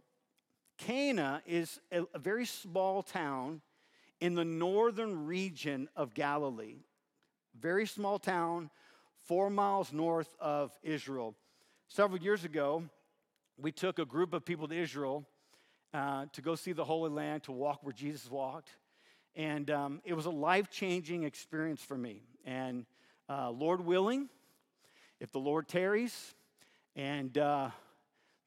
[0.79, 3.61] Cana is a, very small town
[4.21, 6.79] in the northern region of Galilee.
[7.59, 8.71] Very small town,
[9.27, 11.37] four miles north of Israel.
[11.89, 12.85] Several years ago,
[13.57, 15.25] we took a group of people to Israel
[15.93, 18.71] uh, to go see the Holy Land, to walk where Jesus walked.
[19.37, 22.23] And um, it was a life changing experience for me.
[22.45, 22.87] And
[23.29, 24.29] uh, Lord willing,
[25.21, 26.35] if the Lord tarries
[26.95, 27.71] and uh,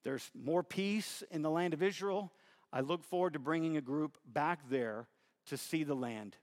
[0.03, 2.31] there's more peace in the land of Israel,
[2.71, 5.07] I look forward to bringing a group back there
[5.47, 6.37] to see the land.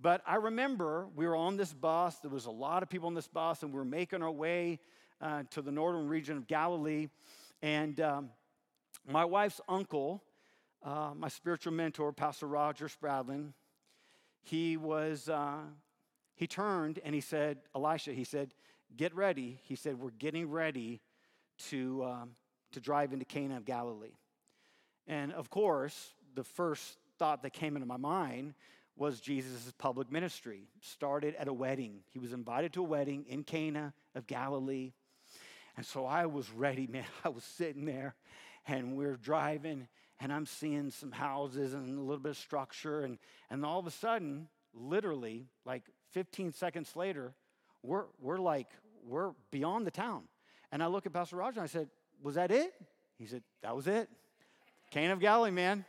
[0.00, 3.14] But I remember we were on this bus, there was a lot of people on
[3.14, 4.80] this bus, and we were making our way
[5.20, 7.08] uh, to the northern region of Galilee.
[7.62, 8.30] And um,
[9.08, 10.22] my wife's uncle,
[10.84, 13.52] uh, my spiritual mentor, Pastor Roger Spradlin,
[14.48, 15.58] he was, uh,
[16.34, 18.54] he turned and he said, Elisha, he said,
[18.96, 19.60] get ready.
[19.64, 21.00] He said, we're getting ready
[21.68, 22.30] to, um,
[22.72, 24.16] to drive into Cana of Galilee.
[25.06, 28.54] And of course, the first thought that came into my mind
[28.96, 30.68] was Jesus' public ministry.
[30.80, 32.00] Started at a wedding.
[32.10, 34.92] He was invited to a wedding in Cana of Galilee.
[35.76, 37.04] And so I was ready, man.
[37.24, 38.14] I was sitting there
[38.66, 39.88] and we we're driving
[40.20, 43.02] and I'm seeing some houses and a little bit of structure.
[43.02, 43.18] And,
[43.50, 47.34] and all of a sudden, literally, like 15 seconds later,
[47.82, 48.68] we're, we're like,
[49.06, 50.24] we're beyond the town.
[50.72, 51.88] And I look at Pastor Roger and I said,
[52.22, 52.74] Was that it?
[53.18, 54.08] He said, That was it.
[54.90, 55.84] Cana of Galilee, man.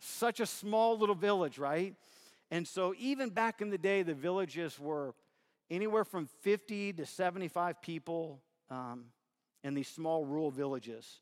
[0.00, 1.94] Such a small little village, right?
[2.50, 5.14] And so, even back in the day, the villages were
[5.70, 9.04] anywhere from 50 to 75 people um,
[9.64, 11.20] in these small rural villages.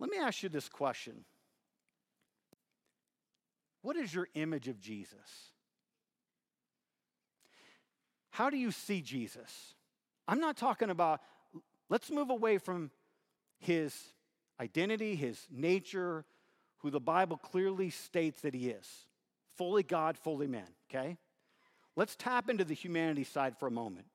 [0.00, 1.24] Let me ask you this question
[3.82, 5.50] What is your image of Jesus?
[8.30, 9.74] How do you see Jesus?
[10.26, 11.20] I'm not talking about,
[11.90, 12.90] let's move away from
[13.58, 13.94] his
[14.60, 16.24] identity, his nature,
[16.78, 18.88] who the Bible clearly states that he is
[19.56, 21.18] fully God, fully man, okay?
[21.94, 24.06] Let's tap into the humanity side for a moment.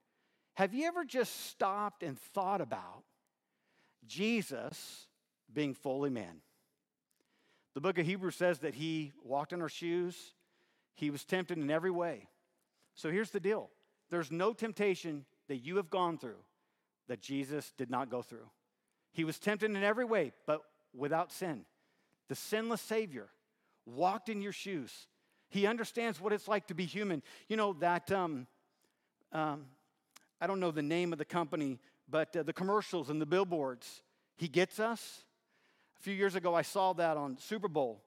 [0.56, 3.04] Have you ever just stopped and thought about
[4.08, 5.08] Jesus
[5.54, 6.42] being fully man?
[7.78, 10.34] The book of Hebrews says that he walked in our shoes,
[10.96, 12.28] he was tempted in every way.
[12.96, 13.70] So here's the deal
[14.10, 16.40] there's no temptation that you have gone through
[17.08, 18.50] that Jesus did not go through.
[19.14, 21.66] He was tempted in every way, but without sin.
[22.30, 23.28] The sinless Savior
[23.86, 25.06] walked in your shoes.
[25.52, 27.22] He understands what it's like to be human.
[27.48, 28.48] You know, that, um,
[29.32, 29.68] um,
[30.42, 31.78] I don't know the name of the company,
[32.10, 34.02] but uh, the commercials and the billboards,
[34.36, 35.26] He gets us.
[36.00, 38.04] A few years ago, I saw that on Super Bowl.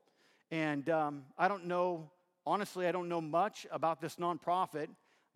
[0.52, 2.08] And um, I don't know,
[2.46, 4.86] honestly, I don't know much about this nonprofit,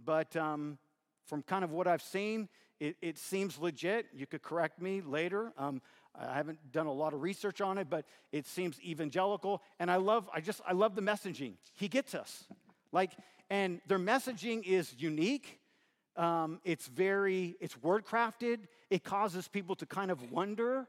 [0.05, 0.79] but um,
[1.27, 2.49] from kind of what I've seen,
[2.79, 4.07] it, it, seems legit.
[4.15, 5.53] You could correct me later.
[5.59, 5.83] Um,
[6.15, 9.61] I haven't done a lot of research on it, but it seems evangelical.
[9.81, 11.55] And I love, I just, I love the messaging.
[11.75, 12.45] He gets us.
[12.93, 13.11] Like,
[13.51, 15.59] and their messaging is unique.
[16.17, 18.61] Um, it's very, it's word crafted.
[18.91, 20.87] It causes people to kind of wonder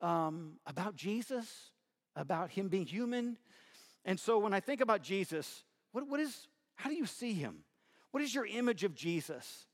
[0.00, 1.46] um, about Jesus,
[2.16, 3.36] about him being human.
[4.04, 7.64] And so when I think about Jesus, what, what is, how do you see him?
[8.10, 9.66] What is your image of Jesus?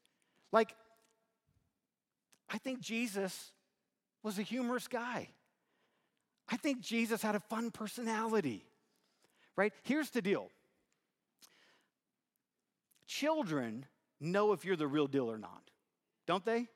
[0.52, 0.74] Like,
[2.48, 3.52] I think Jesus
[4.22, 5.28] was a humorous guy.
[6.48, 8.64] I think Jesus had a fun personality,
[9.56, 9.72] right?
[9.82, 10.48] Here's the deal
[13.06, 13.86] children
[14.20, 15.70] know if you're the real deal or not,
[16.26, 16.68] don't they?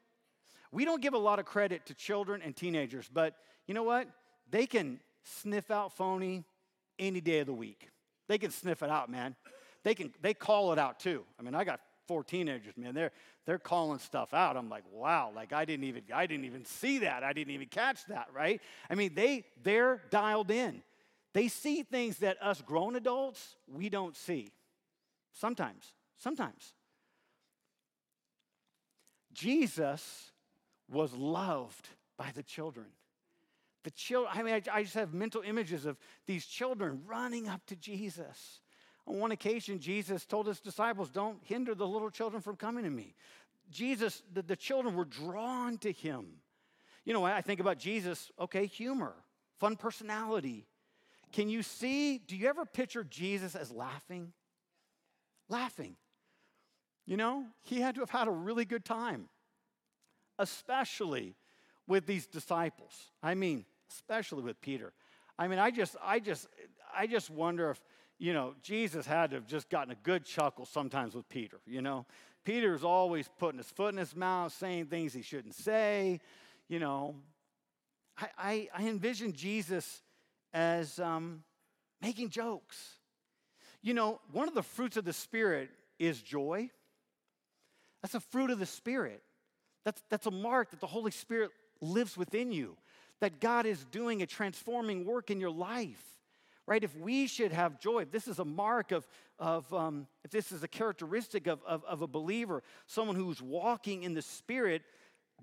[0.74, 3.36] We don't give a lot of credit to children and teenagers, but
[3.68, 4.08] you know what?
[4.50, 6.44] They can sniff out phony
[6.98, 7.88] any day of the week.
[8.26, 9.36] They can sniff it out, man.
[9.84, 11.22] They can they call it out too.
[11.38, 12.92] I mean, I got four teenagers, man.
[12.92, 13.12] They're
[13.46, 14.56] they're calling stuff out.
[14.56, 17.22] I'm like, wow, like I didn't even I didn't even see that.
[17.22, 18.60] I didn't even catch that, right?
[18.90, 20.82] I mean, they they're dialed in.
[21.34, 24.50] They see things that us grown adults we don't see.
[25.34, 25.92] Sometimes.
[26.18, 26.74] Sometimes.
[29.32, 30.32] Jesus
[30.94, 32.86] was loved by the children.
[33.82, 37.66] The children, I mean, I, I just have mental images of these children running up
[37.66, 38.60] to Jesus
[39.06, 42.90] on one occasion, Jesus told his disciples, Don't hinder the little children from coming to
[42.90, 43.14] me.
[43.70, 46.26] Jesus, the, the children were drawn to him.
[47.04, 49.14] You know, I think about Jesus, okay, humor,
[49.58, 50.66] fun personality.
[51.32, 54.32] Can you see, do you ever picture Jesus as laughing?
[55.50, 55.96] Laughing.
[57.04, 59.28] You know, he had to have had a really good time,
[60.38, 61.34] especially
[61.86, 63.10] with these disciples.
[63.22, 64.92] I mean, especially with Peter.
[65.38, 66.48] I mean, I just, I just,
[66.96, 67.80] I just wonder if
[68.18, 71.82] you know, Jesus had to have just gotten a good chuckle sometimes with Peter, you
[71.82, 72.06] know.
[72.44, 76.20] Peter's always putting his foot in his mouth, saying things he shouldn't say,
[76.68, 77.16] you know.
[78.16, 80.02] I, I, I envision Jesus
[80.52, 81.42] as um,
[82.00, 82.98] making jokes.
[83.82, 86.70] You know, one of the fruits of the Spirit is joy.
[88.02, 89.22] That's a fruit of the Spirit.
[89.84, 92.76] That's, that's a mark that the Holy Spirit lives within you,
[93.20, 96.02] that God is doing a transforming work in your life
[96.66, 96.82] right?
[96.82, 99.06] If we should have joy, if this is a mark of,
[99.38, 104.02] of um, if this is a characteristic of, of, of a believer, someone who's walking
[104.02, 104.82] in the Spirit,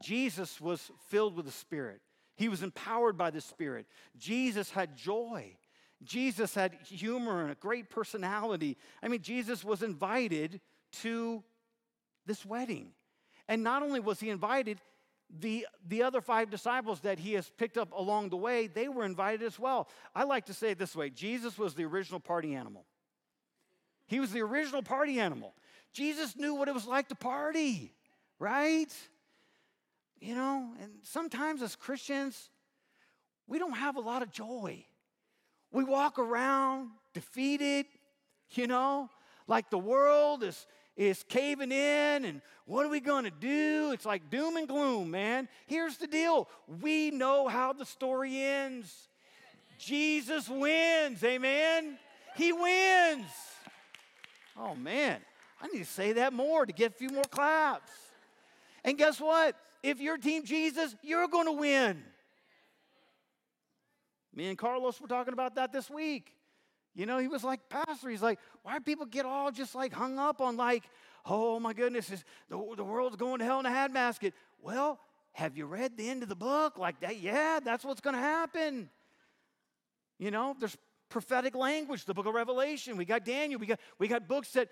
[0.01, 2.01] Jesus was filled with the Spirit.
[2.35, 3.85] He was empowered by the Spirit.
[4.17, 5.55] Jesus had joy.
[6.03, 8.77] Jesus had humor and a great personality.
[9.03, 10.59] I mean, Jesus was invited
[11.03, 11.43] to
[12.25, 12.93] this wedding.
[13.51, 14.79] And not only was he invited,
[15.41, 19.03] the, the other five disciples that he has picked up along the way, they were
[19.03, 19.89] invited as well.
[20.15, 22.85] I like to say it this way Jesus was the original party animal.
[24.07, 25.53] He was the original party animal.
[25.91, 27.93] Jesus knew what it was like to party,
[28.39, 28.87] right?
[30.21, 32.49] You know, and sometimes as Christians,
[33.47, 34.85] we don't have a lot of joy.
[35.73, 37.85] We walk around defeated,
[38.51, 39.09] you know,
[39.45, 40.65] like the world is,
[40.95, 43.91] is caving in and what are we going to do?
[43.91, 45.49] It's like doom and gloom, man.
[45.65, 46.47] Here's the deal
[46.81, 49.09] we know how the story ends.
[49.77, 51.97] Jesus wins, amen?
[52.35, 53.25] He wins.
[54.57, 55.19] Oh, man,
[55.61, 57.91] I need to say that more to get a few more claps.
[58.83, 59.55] And guess what?
[59.83, 62.03] If you're Team Jesus, you're going to win.
[64.33, 66.35] Me and Carlos were talking about that this week.
[66.93, 69.93] You know, he was like, Pastor, he's like, why do people get all just like
[69.93, 70.83] hung up on like,
[71.25, 72.07] oh my goodness,
[72.49, 74.33] the, the world's going to hell in a handbasket?
[74.61, 74.99] Well,
[75.33, 76.77] have you read the end of the book?
[76.77, 78.89] Like that, yeah, that's what's going to happen.
[80.19, 80.77] You know, there's
[81.09, 82.97] prophetic language, the book of Revelation.
[82.97, 83.59] We got Daniel.
[83.59, 84.69] We got, we got books that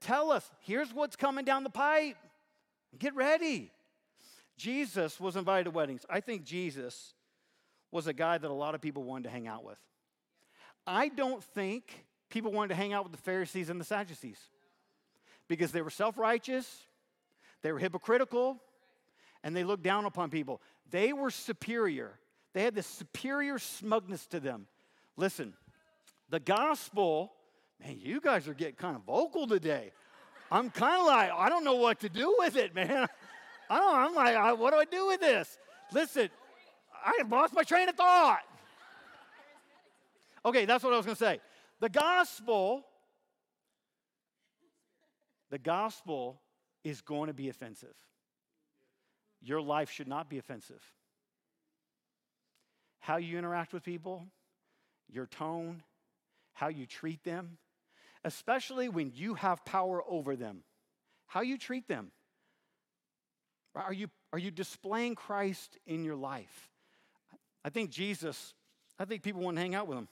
[0.00, 2.16] tell us here's what's coming down the pipe.
[2.98, 3.70] Get ready.
[4.56, 6.04] Jesus was invited to weddings.
[6.10, 7.14] I think Jesus
[7.92, 9.78] was a guy that a lot of people wanted to hang out with.
[10.86, 14.38] I don't think people wanted to hang out with the Pharisees and the Sadducees
[15.48, 16.86] because they were self righteous,
[17.62, 18.58] they were hypocritical,
[19.42, 20.60] and they looked down upon people.
[20.90, 22.18] They were superior,
[22.52, 24.66] they had this superior smugness to them.
[25.16, 25.54] Listen,
[26.30, 27.32] the gospel,
[27.80, 29.92] man, you guys are getting kind of vocal today.
[30.50, 33.06] I'm kind of like, I don't know what to do with it, man.
[33.70, 35.58] I don't, I'm like, what do I do with this?
[35.92, 36.30] Listen,
[36.94, 38.40] I lost my train of thought.
[40.44, 41.40] Okay, that's what I was going to say.
[41.80, 42.84] The gospel,
[45.50, 46.40] the gospel
[46.82, 47.94] is going to be offensive.
[49.40, 50.82] Your life should not be offensive.
[52.98, 54.26] How you interact with people,
[55.08, 55.82] your tone,
[56.52, 57.58] how you treat them,
[58.24, 60.64] especially when you have power over them,
[61.26, 62.10] how you treat them.
[63.76, 66.68] Are you, are you displaying Christ in your life?
[67.64, 68.54] I think Jesus,
[68.98, 70.08] I think people want to hang out with him.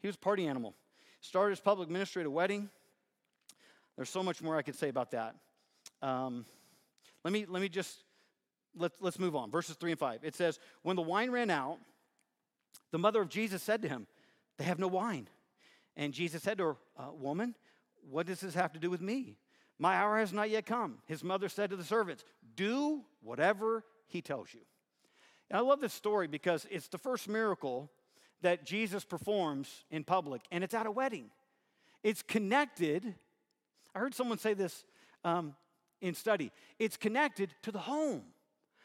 [0.00, 0.74] He was a party animal.
[1.20, 2.70] Started his public ministry at a wedding.
[3.96, 5.34] There's so much more I could say about that.
[6.02, 6.44] Um,
[7.24, 8.04] let me let me just
[8.76, 9.50] let's let's move on.
[9.50, 10.20] Verses three and five.
[10.22, 11.78] It says, when the wine ran out,
[12.92, 14.06] the mother of Jesus said to him,
[14.58, 15.28] "They have no wine."
[15.96, 17.54] And Jesus said to her, uh, "Woman,
[18.08, 19.38] what does this have to do with me?
[19.78, 24.20] My hour has not yet come." His mother said to the servants, "Do whatever he
[24.20, 24.60] tells you."
[25.48, 27.90] And I love this story because it's the first miracle
[28.42, 31.30] that Jesus performs in public, and it's at a wedding.
[32.02, 33.14] It's connected.
[33.94, 34.84] I heard someone say this
[35.24, 35.54] um,
[36.00, 36.52] in study.
[36.78, 38.22] It's connected to the home.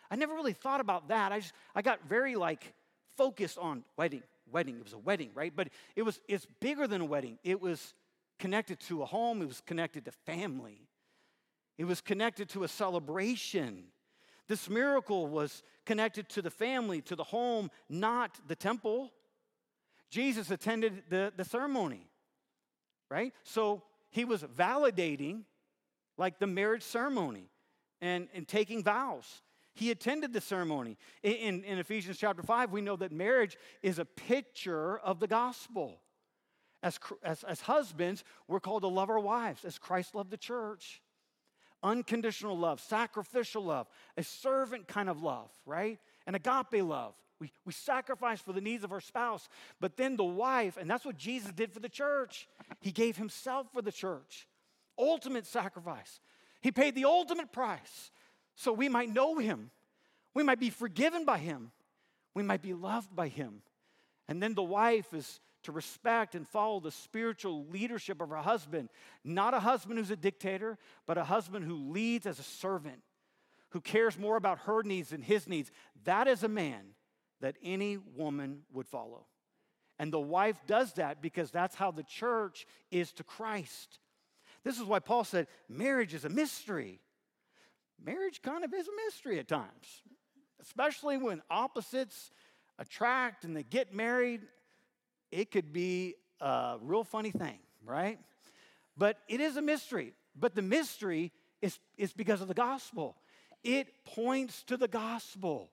[0.09, 1.31] I never really thought about that.
[1.31, 2.73] I just I got very like
[3.17, 4.77] focused on wedding, wedding.
[4.77, 5.53] It was a wedding, right?
[5.55, 7.37] But it was it's bigger than a wedding.
[7.43, 7.93] It was
[8.39, 9.41] connected to a home.
[9.41, 10.87] It was connected to family.
[11.77, 13.85] It was connected to a celebration.
[14.47, 19.11] This miracle was connected to the family, to the home, not the temple.
[20.11, 22.05] Jesus attended the, the ceremony,
[23.09, 23.33] right?
[23.43, 23.81] So
[24.11, 25.43] he was validating
[26.17, 27.49] like the marriage ceremony
[28.01, 29.41] and, and taking vows.
[29.73, 30.97] He attended the ceremony.
[31.23, 36.01] In, in, Ephesians chapter 5, we know that marriage is a picture of the gospel.
[36.83, 41.01] As, as, as husbands, we're called to love our wives as Christ loved the church.
[41.83, 43.87] Unconditional love, sacrificial love,
[44.17, 45.99] a servant kind of love, right?
[46.27, 47.15] An agape love.
[47.41, 49.49] We, we sacrifice for the needs of our spouse.
[49.79, 52.47] But then the wife, and that's what Jesus did for the church,
[52.81, 54.47] he gave himself for the church.
[54.97, 56.21] Ultimate sacrifice.
[56.61, 58.11] He paid the ultimate price
[58.55, 59.71] so we might know him,
[60.35, 61.71] we might be forgiven by him,
[62.35, 63.63] we might be loved by him.
[64.27, 68.89] And then the wife is to respect and follow the spiritual leadership of her husband,
[69.23, 70.77] not a husband who's a dictator,
[71.07, 73.01] but a husband who leads as a servant,
[73.69, 75.71] who cares more about her needs than his needs.
[76.03, 76.93] That is a man
[77.41, 79.25] that any woman would follow.
[79.99, 83.99] And the wife does that because that's how the church is to Christ.
[84.63, 86.99] This is why Paul said marriage is a mystery.
[88.03, 90.01] Marriage kind of is a mystery at times,
[90.59, 92.31] especially when opposites
[92.79, 94.41] attract and they get married.
[95.31, 98.19] It could be a real funny thing, right?
[98.97, 100.13] But it is a mystery.
[100.35, 101.31] But the mystery
[101.61, 103.17] is, is because of the gospel.
[103.63, 105.69] It points to the gospel.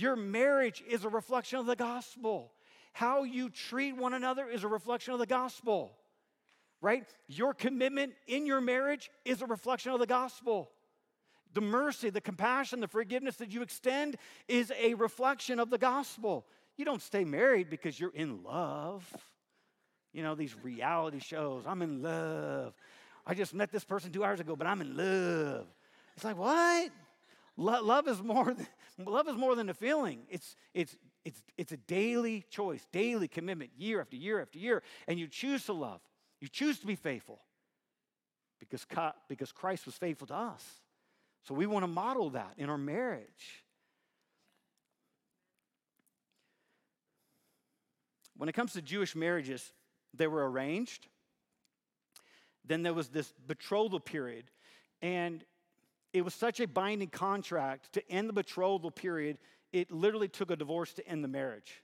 [0.00, 2.52] Your marriage is a reflection of the gospel.
[2.92, 5.92] How you treat one another is a reflection of the gospel,
[6.80, 7.06] right?
[7.28, 10.70] Your commitment in your marriage is a reflection of the gospel.
[11.52, 14.16] The mercy, the compassion, the forgiveness that you extend
[14.48, 16.46] is a reflection of the gospel.
[16.78, 19.06] You don't stay married because you're in love.
[20.14, 22.72] You know, these reality shows, I'm in love.
[23.26, 25.66] I just met this person two hours ago, but I'm in love.
[26.16, 26.90] It's like, what?
[27.64, 28.66] Love is more than,
[29.06, 30.20] love is more than a feeling.
[30.28, 34.82] It's, it's it's, it's a daily choice, daily commitment, year after year after year.
[35.06, 36.00] And you choose to love,
[36.40, 37.40] you choose to be faithful
[38.58, 38.86] because,
[39.28, 40.64] because Christ was faithful to us.
[41.44, 43.64] So we want to model that in our marriage.
[48.36, 49.72] When it comes to Jewish marriages,
[50.14, 51.06] they were arranged.
[52.64, 54.44] Then there was this betrothal period.
[55.02, 55.44] And
[56.12, 59.38] it was such a binding contract to end the betrothal period,
[59.72, 61.82] it literally took a divorce to end the marriage.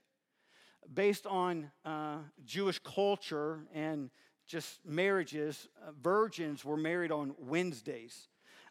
[0.93, 4.09] Based on uh, Jewish culture and
[4.47, 8.27] just marriages, uh, virgins were married on Wednesdays.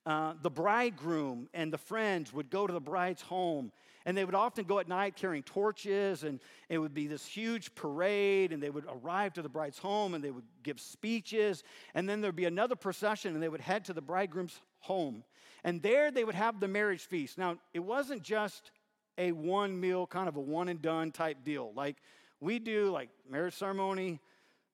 [0.06, 3.72] Uh, the bridegroom and the friends would go to the bride's home,
[4.06, 6.38] and they would often go at night carrying torches, and
[6.68, 10.22] it would be this huge parade, and they would arrive to the bride's home and
[10.22, 13.92] they would give speeches, and then there'd be another procession, and they would head to
[13.92, 15.24] the bridegroom's home.
[15.64, 17.38] And there they would have the marriage feast.
[17.38, 18.70] Now, it wasn't just
[19.18, 21.72] a one meal, kind of a one and done type deal.
[21.74, 21.96] Like
[22.40, 24.20] we do, like marriage ceremony,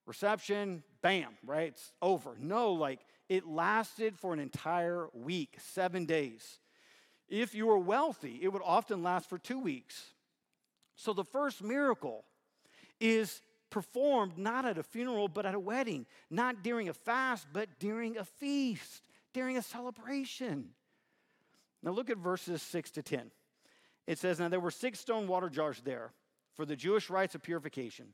[0.05, 1.69] reception, bam, right?
[1.69, 2.35] It's over.
[2.39, 2.99] No, like
[3.29, 6.59] it lasted for an entire week, seven days.
[7.29, 10.11] If you were wealthy, it would often last for two weeks.
[10.95, 12.25] So the first miracle
[12.99, 17.67] is performed not at a funeral, but at a wedding, not during a fast, but
[17.79, 19.01] during a feast,
[19.33, 20.69] during a celebration.
[21.81, 23.31] Now look at verses 6 to 10.
[24.07, 26.11] It says, Now there were six stone water jars there
[26.55, 28.13] for the Jewish rites of purification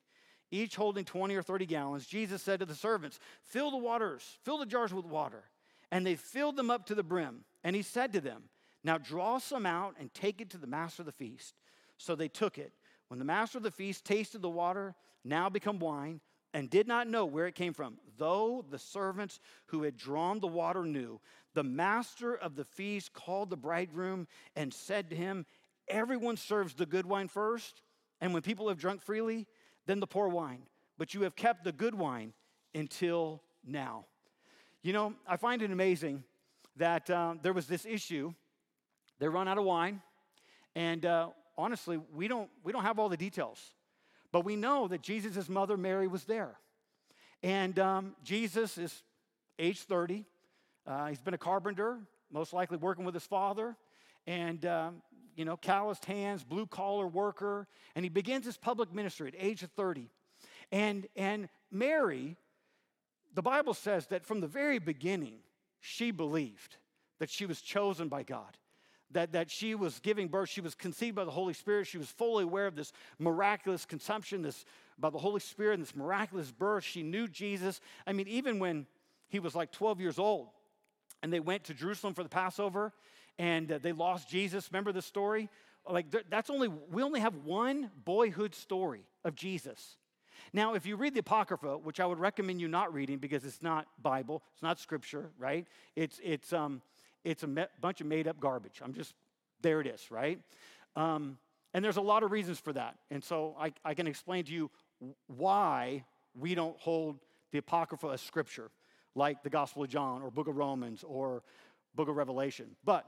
[0.52, 4.58] each holding 20 or 30 gallons, Jesus said to the servants, Fill the waters, fill
[4.58, 5.44] the jars with water.
[5.92, 7.44] And they filled them up to the brim.
[7.64, 8.44] And he said to them,
[8.84, 11.56] Now draw some out and take it to the master of the feast.
[11.98, 12.74] So they took it.
[13.10, 16.22] When the master of the feast tasted the water, now become wine,
[16.54, 20.48] and did not know where it came from, though the servants who had drawn the
[20.48, 21.20] water knew,
[21.54, 25.46] the master of the feast called the bridegroom and said to him,
[25.88, 27.82] Everyone serves the good wine first,
[28.22, 29.48] and when people have drunk freely,
[29.88, 30.62] then the poor wine,
[30.98, 32.34] but you have kept the good wine
[32.76, 34.06] until now.
[34.84, 36.24] You know, I find it amazing
[36.76, 38.34] that uh, there was this issue.
[39.20, 40.02] They run out of wine,
[40.76, 43.74] and uh, honestly, we don't, we don't have all the details.
[44.32, 46.56] But we know that Jesus' mother, Mary, was there.
[47.42, 49.04] And um, Jesus is
[49.58, 50.26] age 30.
[50.86, 52.00] Uh, he's been a carpenter,
[52.32, 53.76] most likely working with his father.
[54.28, 55.02] And um,
[55.40, 57.66] you know, calloused hands, blue collar worker,
[57.96, 60.10] and he begins his public ministry at age of 30.
[60.70, 62.36] And, and Mary,
[63.34, 65.36] the Bible says that from the very beginning,
[65.80, 66.76] she believed
[67.20, 68.58] that she was chosen by God,
[69.12, 72.10] that, that she was giving birth, she was conceived by the Holy Spirit, she was
[72.10, 74.66] fully aware of this miraculous consumption, this
[74.98, 76.84] by the Holy Spirit and this miraculous birth.
[76.84, 77.80] She knew Jesus.
[78.06, 78.86] I mean, even when
[79.30, 80.50] he was like 12 years old
[81.24, 82.94] and they went to Jerusalem for the Passover,
[83.38, 84.70] and uh, they lost Jesus.
[84.72, 85.50] Remember the story?
[85.90, 89.98] Like, that's only, we only have one boyhood story of Jesus.
[90.54, 93.62] Now, if you read the Apocrypha, which I would recommend you not reading because it's
[93.62, 95.66] not Bible, it's not scripture, right?
[95.96, 96.82] It's, it's, um,
[97.24, 98.82] it's a me- bunch of made up garbage.
[98.84, 99.14] I'm just,
[99.62, 100.40] there it is, right?
[100.96, 101.38] Um,
[101.74, 102.96] and there's a lot of reasons for that.
[103.12, 104.72] And so I, I can explain to you
[105.28, 106.04] why
[106.34, 107.20] we don't hold
[107.52, 108.72] the Apocrypha as scripture,
[109.16, 111.44] like the Gospel of John or Book of Romans or
[111.96, 112.76] Book of Revelation.
[112.84, 113.06] But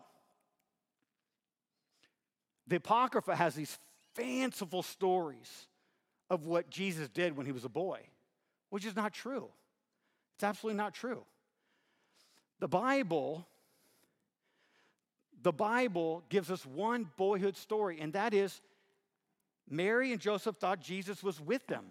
[2.68, 3.78] the Apocrypha has these
[4.14, 5.68] fanciful stories
[6.30, 8.00] of what Jesus did when he was a boy,
[8.70, 9.50] which is not true.
[10.36, 11.24] It's absolutely not true.
[12.60, 13.46] The Bible,
[15.44, 18.62] the Bible gives us one boyhood story, and that is
[19.70, 21.86] Mary and Joseph thought Jesus was with them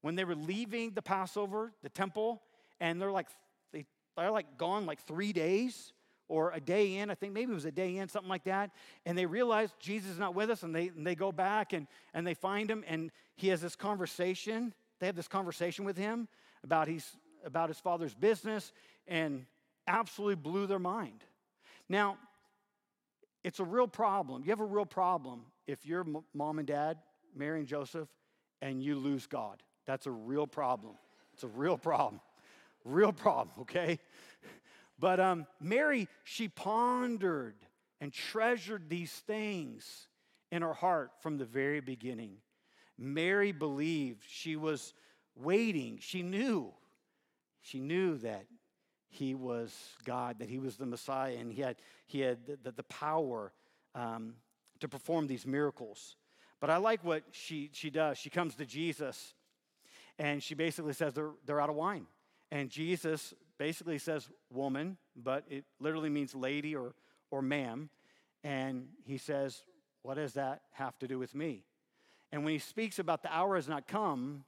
[0.00, 2.42] when they were leaving the Passover, the temple,
[2.80, 3.28] and they're like,
[3.72, 3.84] they,
[4.16, 5.92] they're like gone like three days
[6.28, 8.70] or a day in, I think maybe it was a day in, something like that,
[9.04, 11.88] and they realize Jesus is not with us, and they, and they go back and,
[12.14, 14.72] and they find him, and he has this conversation.
[15.00, 16.28] They have this conversation with him
[16.62, 18.72] about, he's, about his father's business,
[19.08, 19.44] and
[19.88, 21.24] absolutely blew their mind.
[21.88, 22.16] Now,
[23.42, 24.42] it's a real problem.
[24.44, 26.98] You have a real problem if you're mom and dad,
[27.34, 28.08] Mary and Joseph,
[28.60, 29.62] and you lose God.
[29.86, 30.94] That's a real problem.
[31.34, 32.20] It's a real problem.
[32.84, 33.98] Real problem, okay?
[34.98, 37.54] But um, Mary, she pondered
[38.00, 40.08] and treasured these things
[40.52, 42.36] in her heart from the very beginning.
[42.98, 44.92] Mary believed she was
[45.34, 45.98] waiting.
[46.00, 46.72] She knew.
[47.62, 48.44] She knew that
[49.10, 52.82] he was God, that he was the Messiah, and he had, he had the, the,
[52.84, 53.52] power
[53.94, 54.34] um,
[54.78, 56.16] to perform these miracles.
[56.60, 58.18] But I like what she, she does.
[58.18, 59.34] She comes to Jesus
[60.18, 62.06] and she basically says they're, they're out of wine.
[62.52, 66.94] And Jesus basically says woman, but it literally means lady or,
[67.30, 67.88] or ma'am.
[68.44, 69.62] And he says,
[70.02, 71.64] What does that have to do with me?
[72.32, 74.44] And when he speaks about the hour has not come,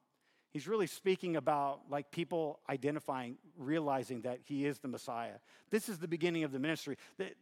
[0.52, 5.38] he's really speaking about like people identifying, realizing that he is the Messiah.
[5.70, 6.96] This is the beginning of the ministry.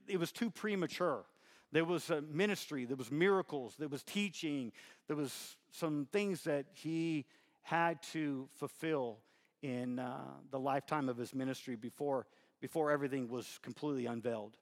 [0.06, 1.24] It was too premature.
[1.72, 4.72] There was a ministry, there was miracles, there was teaching,
[5.06, 7.26] there was some things that he
[7.62, 9.18] had to fulfill
[9.62, 10.18] in uh,
[10.50, 12.26] the lifetime of his ministry before,
[12.60, 14.56] before everything was completely unveiled.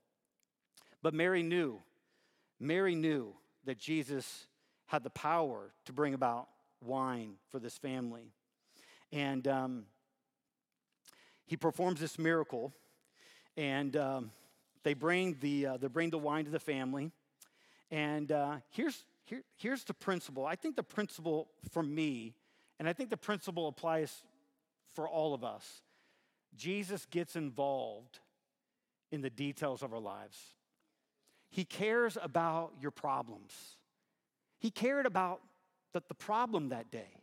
[1.02, 1.80] But Mary knew,
[2.60, 3.34] Mary knew
[3.64, 4.46] that Jesus
[4.86, 6.48] had the power to bring about
[6.82, 8.32] wine for this family.
[9.12, 9.84] And um,
[11.46, 12.72] he performs this miracle,
[13.56, 14.30] and um,
[14.82, 17.10] they bring the uh, they bring the wine to the family.
[17.90, 20.44] And uh, here's here, here's the principle.
[20.44, 22.34] I think the principle for me,
[22.78, 24.24] and I think the principle applies
[24.94, 25.82] for all of us.
[26.56, 28.20] Jesus gets involved
[29.10, 30.38] in the details of our lives.
[31.50, 33.52] He cares about your problems.
[34.58, 35.40] He cared about
[35.92, 37.22] the, the problem that day.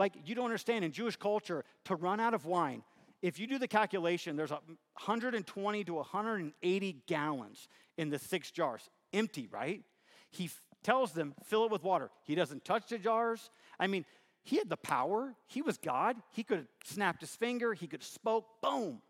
[0.00, 2.82] Like, you don't understand, in Jewish culture, to run out of wine,
[3.20, 9.46] if you do the calculation, there's 120 to 180 gallons in the six jars, empty,
[9.52, 9.82] right?
[10.30, 12.10] He f- tells them, fill it with water.
[12.22, 13.50] He doesn't touch the jars.
[13.78, 14.06] I mean,
[14.42, 15.34] he had the power.
[15.46, 16.16] He was God.
[16.30, 17.74] He could have snapped his finger.
[17.74, 19.02] He could have spoke, boom.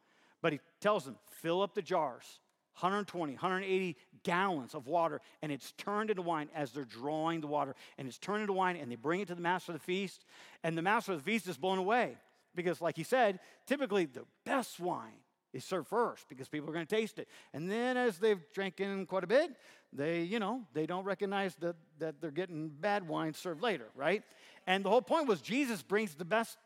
[0.42, 2.40] But he tells them, fill up the jars.
[2.74, 7.74] 120, 180 gallons of water, and it's turned into wine as they're drawing the water.
[7.98, 10.24] And it's turned into wine, and they bring it to the master of the feast.
[10.62, 12.16] And the master of the feast is blown away
[12.54, 15.20] because, like he said, typically the best wine
[15.52, 17.28] is served first because people are going to taste it.
[17.52, 19.50] And then as they've drank in quite a bit,
[19.92, 24.22] they, you know, they don't recognize that, that they're getting bad wine served later, right?
[24.66, 26.56] And the whole point was Jesus brings the best,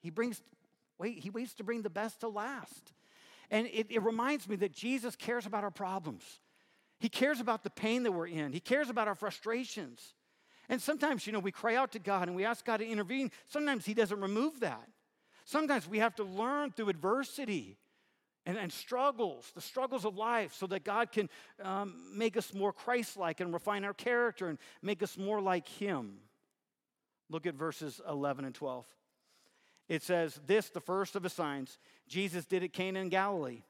[0.00, 0.42] he brings,
[0.98, 2.92] wait, he waits to bring the best to last.
[3.52, 6.24] And it, it reminds me that Jesus cares about our problems.
[6.98, 8.52] He cares about the pain that we're in.
[8.52, 10.14] He cares about our frustrations.
[10.70, 13.30] And sometimes, you know, we cry out to God and we ask God to intervene.
[13.46, 14.88] Sometimes He doesn't remove that.
[15.44, 17.76] Sometimes we have to learn through adversity
[18.46, 21.28] and, and struggles, the struggles of life, so that God can
[21.62, 25.68] um, make us more Christ like and refine our character and make us more like
[25.68, 26.14] Him.
[27.28, 28.86] Look at verses 11 and 12.
[29.92, 31.76] It says, This, the first of the signs,
[32.08, 33.64] Jesus did at Cana in Galilee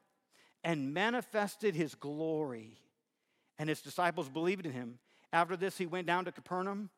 [0.63, 2.77] and manifested his glory,
[3.59, 4.99] and his disciples believed in him.
[5.33, 6.91] After this, he went down to Capernaum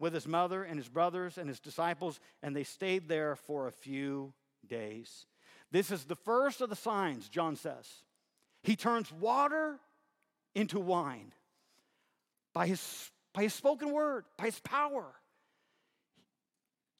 [0.00, 3.72] with his mother and his brothers and his disciples, and they stayed there for a
[3.72, 4.32] few
[4.66, 5.26] days.
[5.70, 7.88] This is the first of the signs, John says.
[8.64, 9.78] He turns water
[10.56, 11.32] into wine
[12.52, 15.14] by his, by his spoken word, by his power.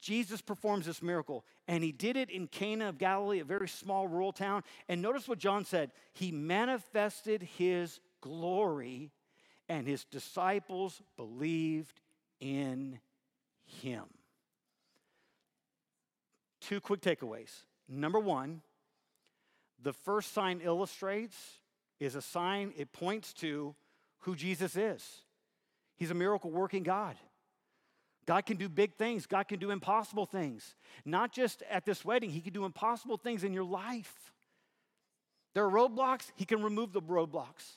[0.03, 4.09] Jesus performs this miracle, and he did it in Cana of Galilee, a very small
[4.09, 4.65] rural town.
[4.89, 9.13] And notice what John said He manifested his glory,
[9.69, 12.01] and his disciples believed
[12.41, 12.99] in
[13.65, 14.05] him.
[16.61, 17.63] Two quick takeaways.
[17.89, 18.63] Number one,
[19.81, 21.37] the first sign illustrates
[22.01, 23.77] is a sign, it points to
[24.21, 25.23] who Jesus is.
[25.95, 27.17] He's a miracle working God.
[28.27, 30.77] God can do big things, God can do impossible things.
[31.05, 34.33] Not just at this wedding, He can do impossible things in your life.
[35.55, 37.77] There are roadblocks, He can remove the roadblocks,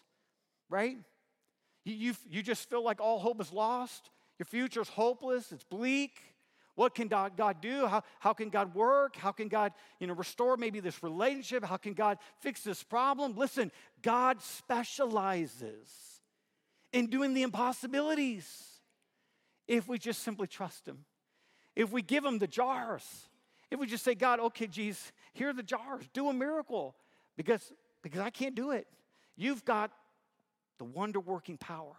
[0.69, 0.97] right?
[1.83, 5.63] You, you, you just feel like all hope is lost, your future is hopeless, it's
[5.63, 6.11] bleak.
[6.75, 7.87] What can God, God do?
[7.87, 9.15] How, how can God work?
[9.15, 9.71] How can God
[10.01, 11.63] you know, restore maybe this relationship?
[11.63, 13.35] How can God fix this problem?
[13.37, 13.71] Listen,
[14.01, 15.89] God specializes
[16.91, 18.74] in doing the impossibilities
[19.67, 21.05] if we just simply trust Him.
[21.75, 23.03] If we give Him the jars,
[23.71, 26.95] if we just say, God, okay, Jesus, here are the jars, do a miracle
[27.35, 28.87] because, because I can't do it.
[29.35, 29.91] You've got
[30.77, 31.95] the wonder working power.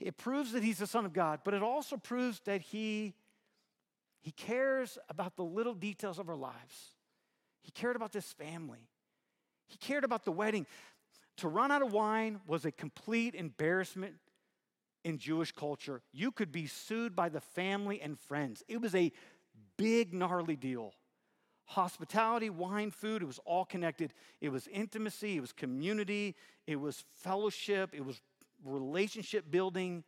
[0.00, 3.14] It proves that He's the Son of God, but it also proves that He
[4.24, 6.94] he cares about the little details of our lives.
[7.60, 8.88] He cared about this family.
[9.66, 10.66] He cared about the wedding.
[11.38, 14.14] To run out of wine was a complete embarrassment
[15.04, 16.02] in Jewish culture.
[16.12, 18.62] You could be sued by the family and friends.
[18.66, 19.12] It was a
[19.76, 20.94] big, gnarly deal.
[21.66, 24.12] Hospitality, wine, food, it was all connected.
[24.40, 26.34] It was intimacy, it was community,
[26.66, 28.20] it was fellowship, it was
[28.64, 30.04] relationship building.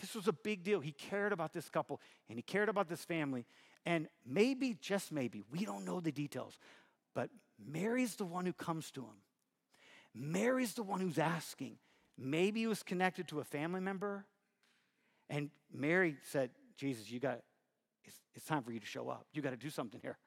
[0.00, 0.80] This was a big deal.
[0.80, 3.46] He cared about this couple and he cared about this family.
[3.86, 6.58] And maybe, just maybe, we don't know the details,
[7.14, 7.30] but
[7.64, 9.16] Mary's the one who comes to him.
[10.14, 11.76] Mary's the one who's asking.
[12.18, 14.26] Maybe it was connected to a family member.
[15.30, 17.40] And Mary said, Jesus, you got,
[18.04, 19.26] it's, it's time for you to show up.
[19.32, 20.18] You got to do something here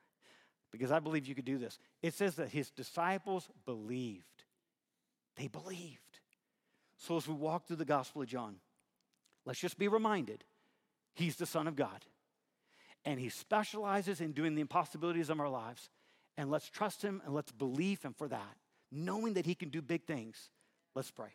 [0.72, 1.78] because I believe you could do this.
[2.02, 4.46] It says that his disciples believed.
[5.36, 6.20] They believed.
[6.98, 8.58] So as we walk through the Gospel of John,
[9.46, 10.44] Let's just be reminded
[11.14, 12.06] He's the Son of God.
[13.04, 15.90] And He specializes in doing the impossibilities of our lives.
[16.38, 18.58] And let's trust Him and let's believe Him for that,
[18.92, 20.50] knowing that He can do big things.
[20.96, 21.32] Let's pray.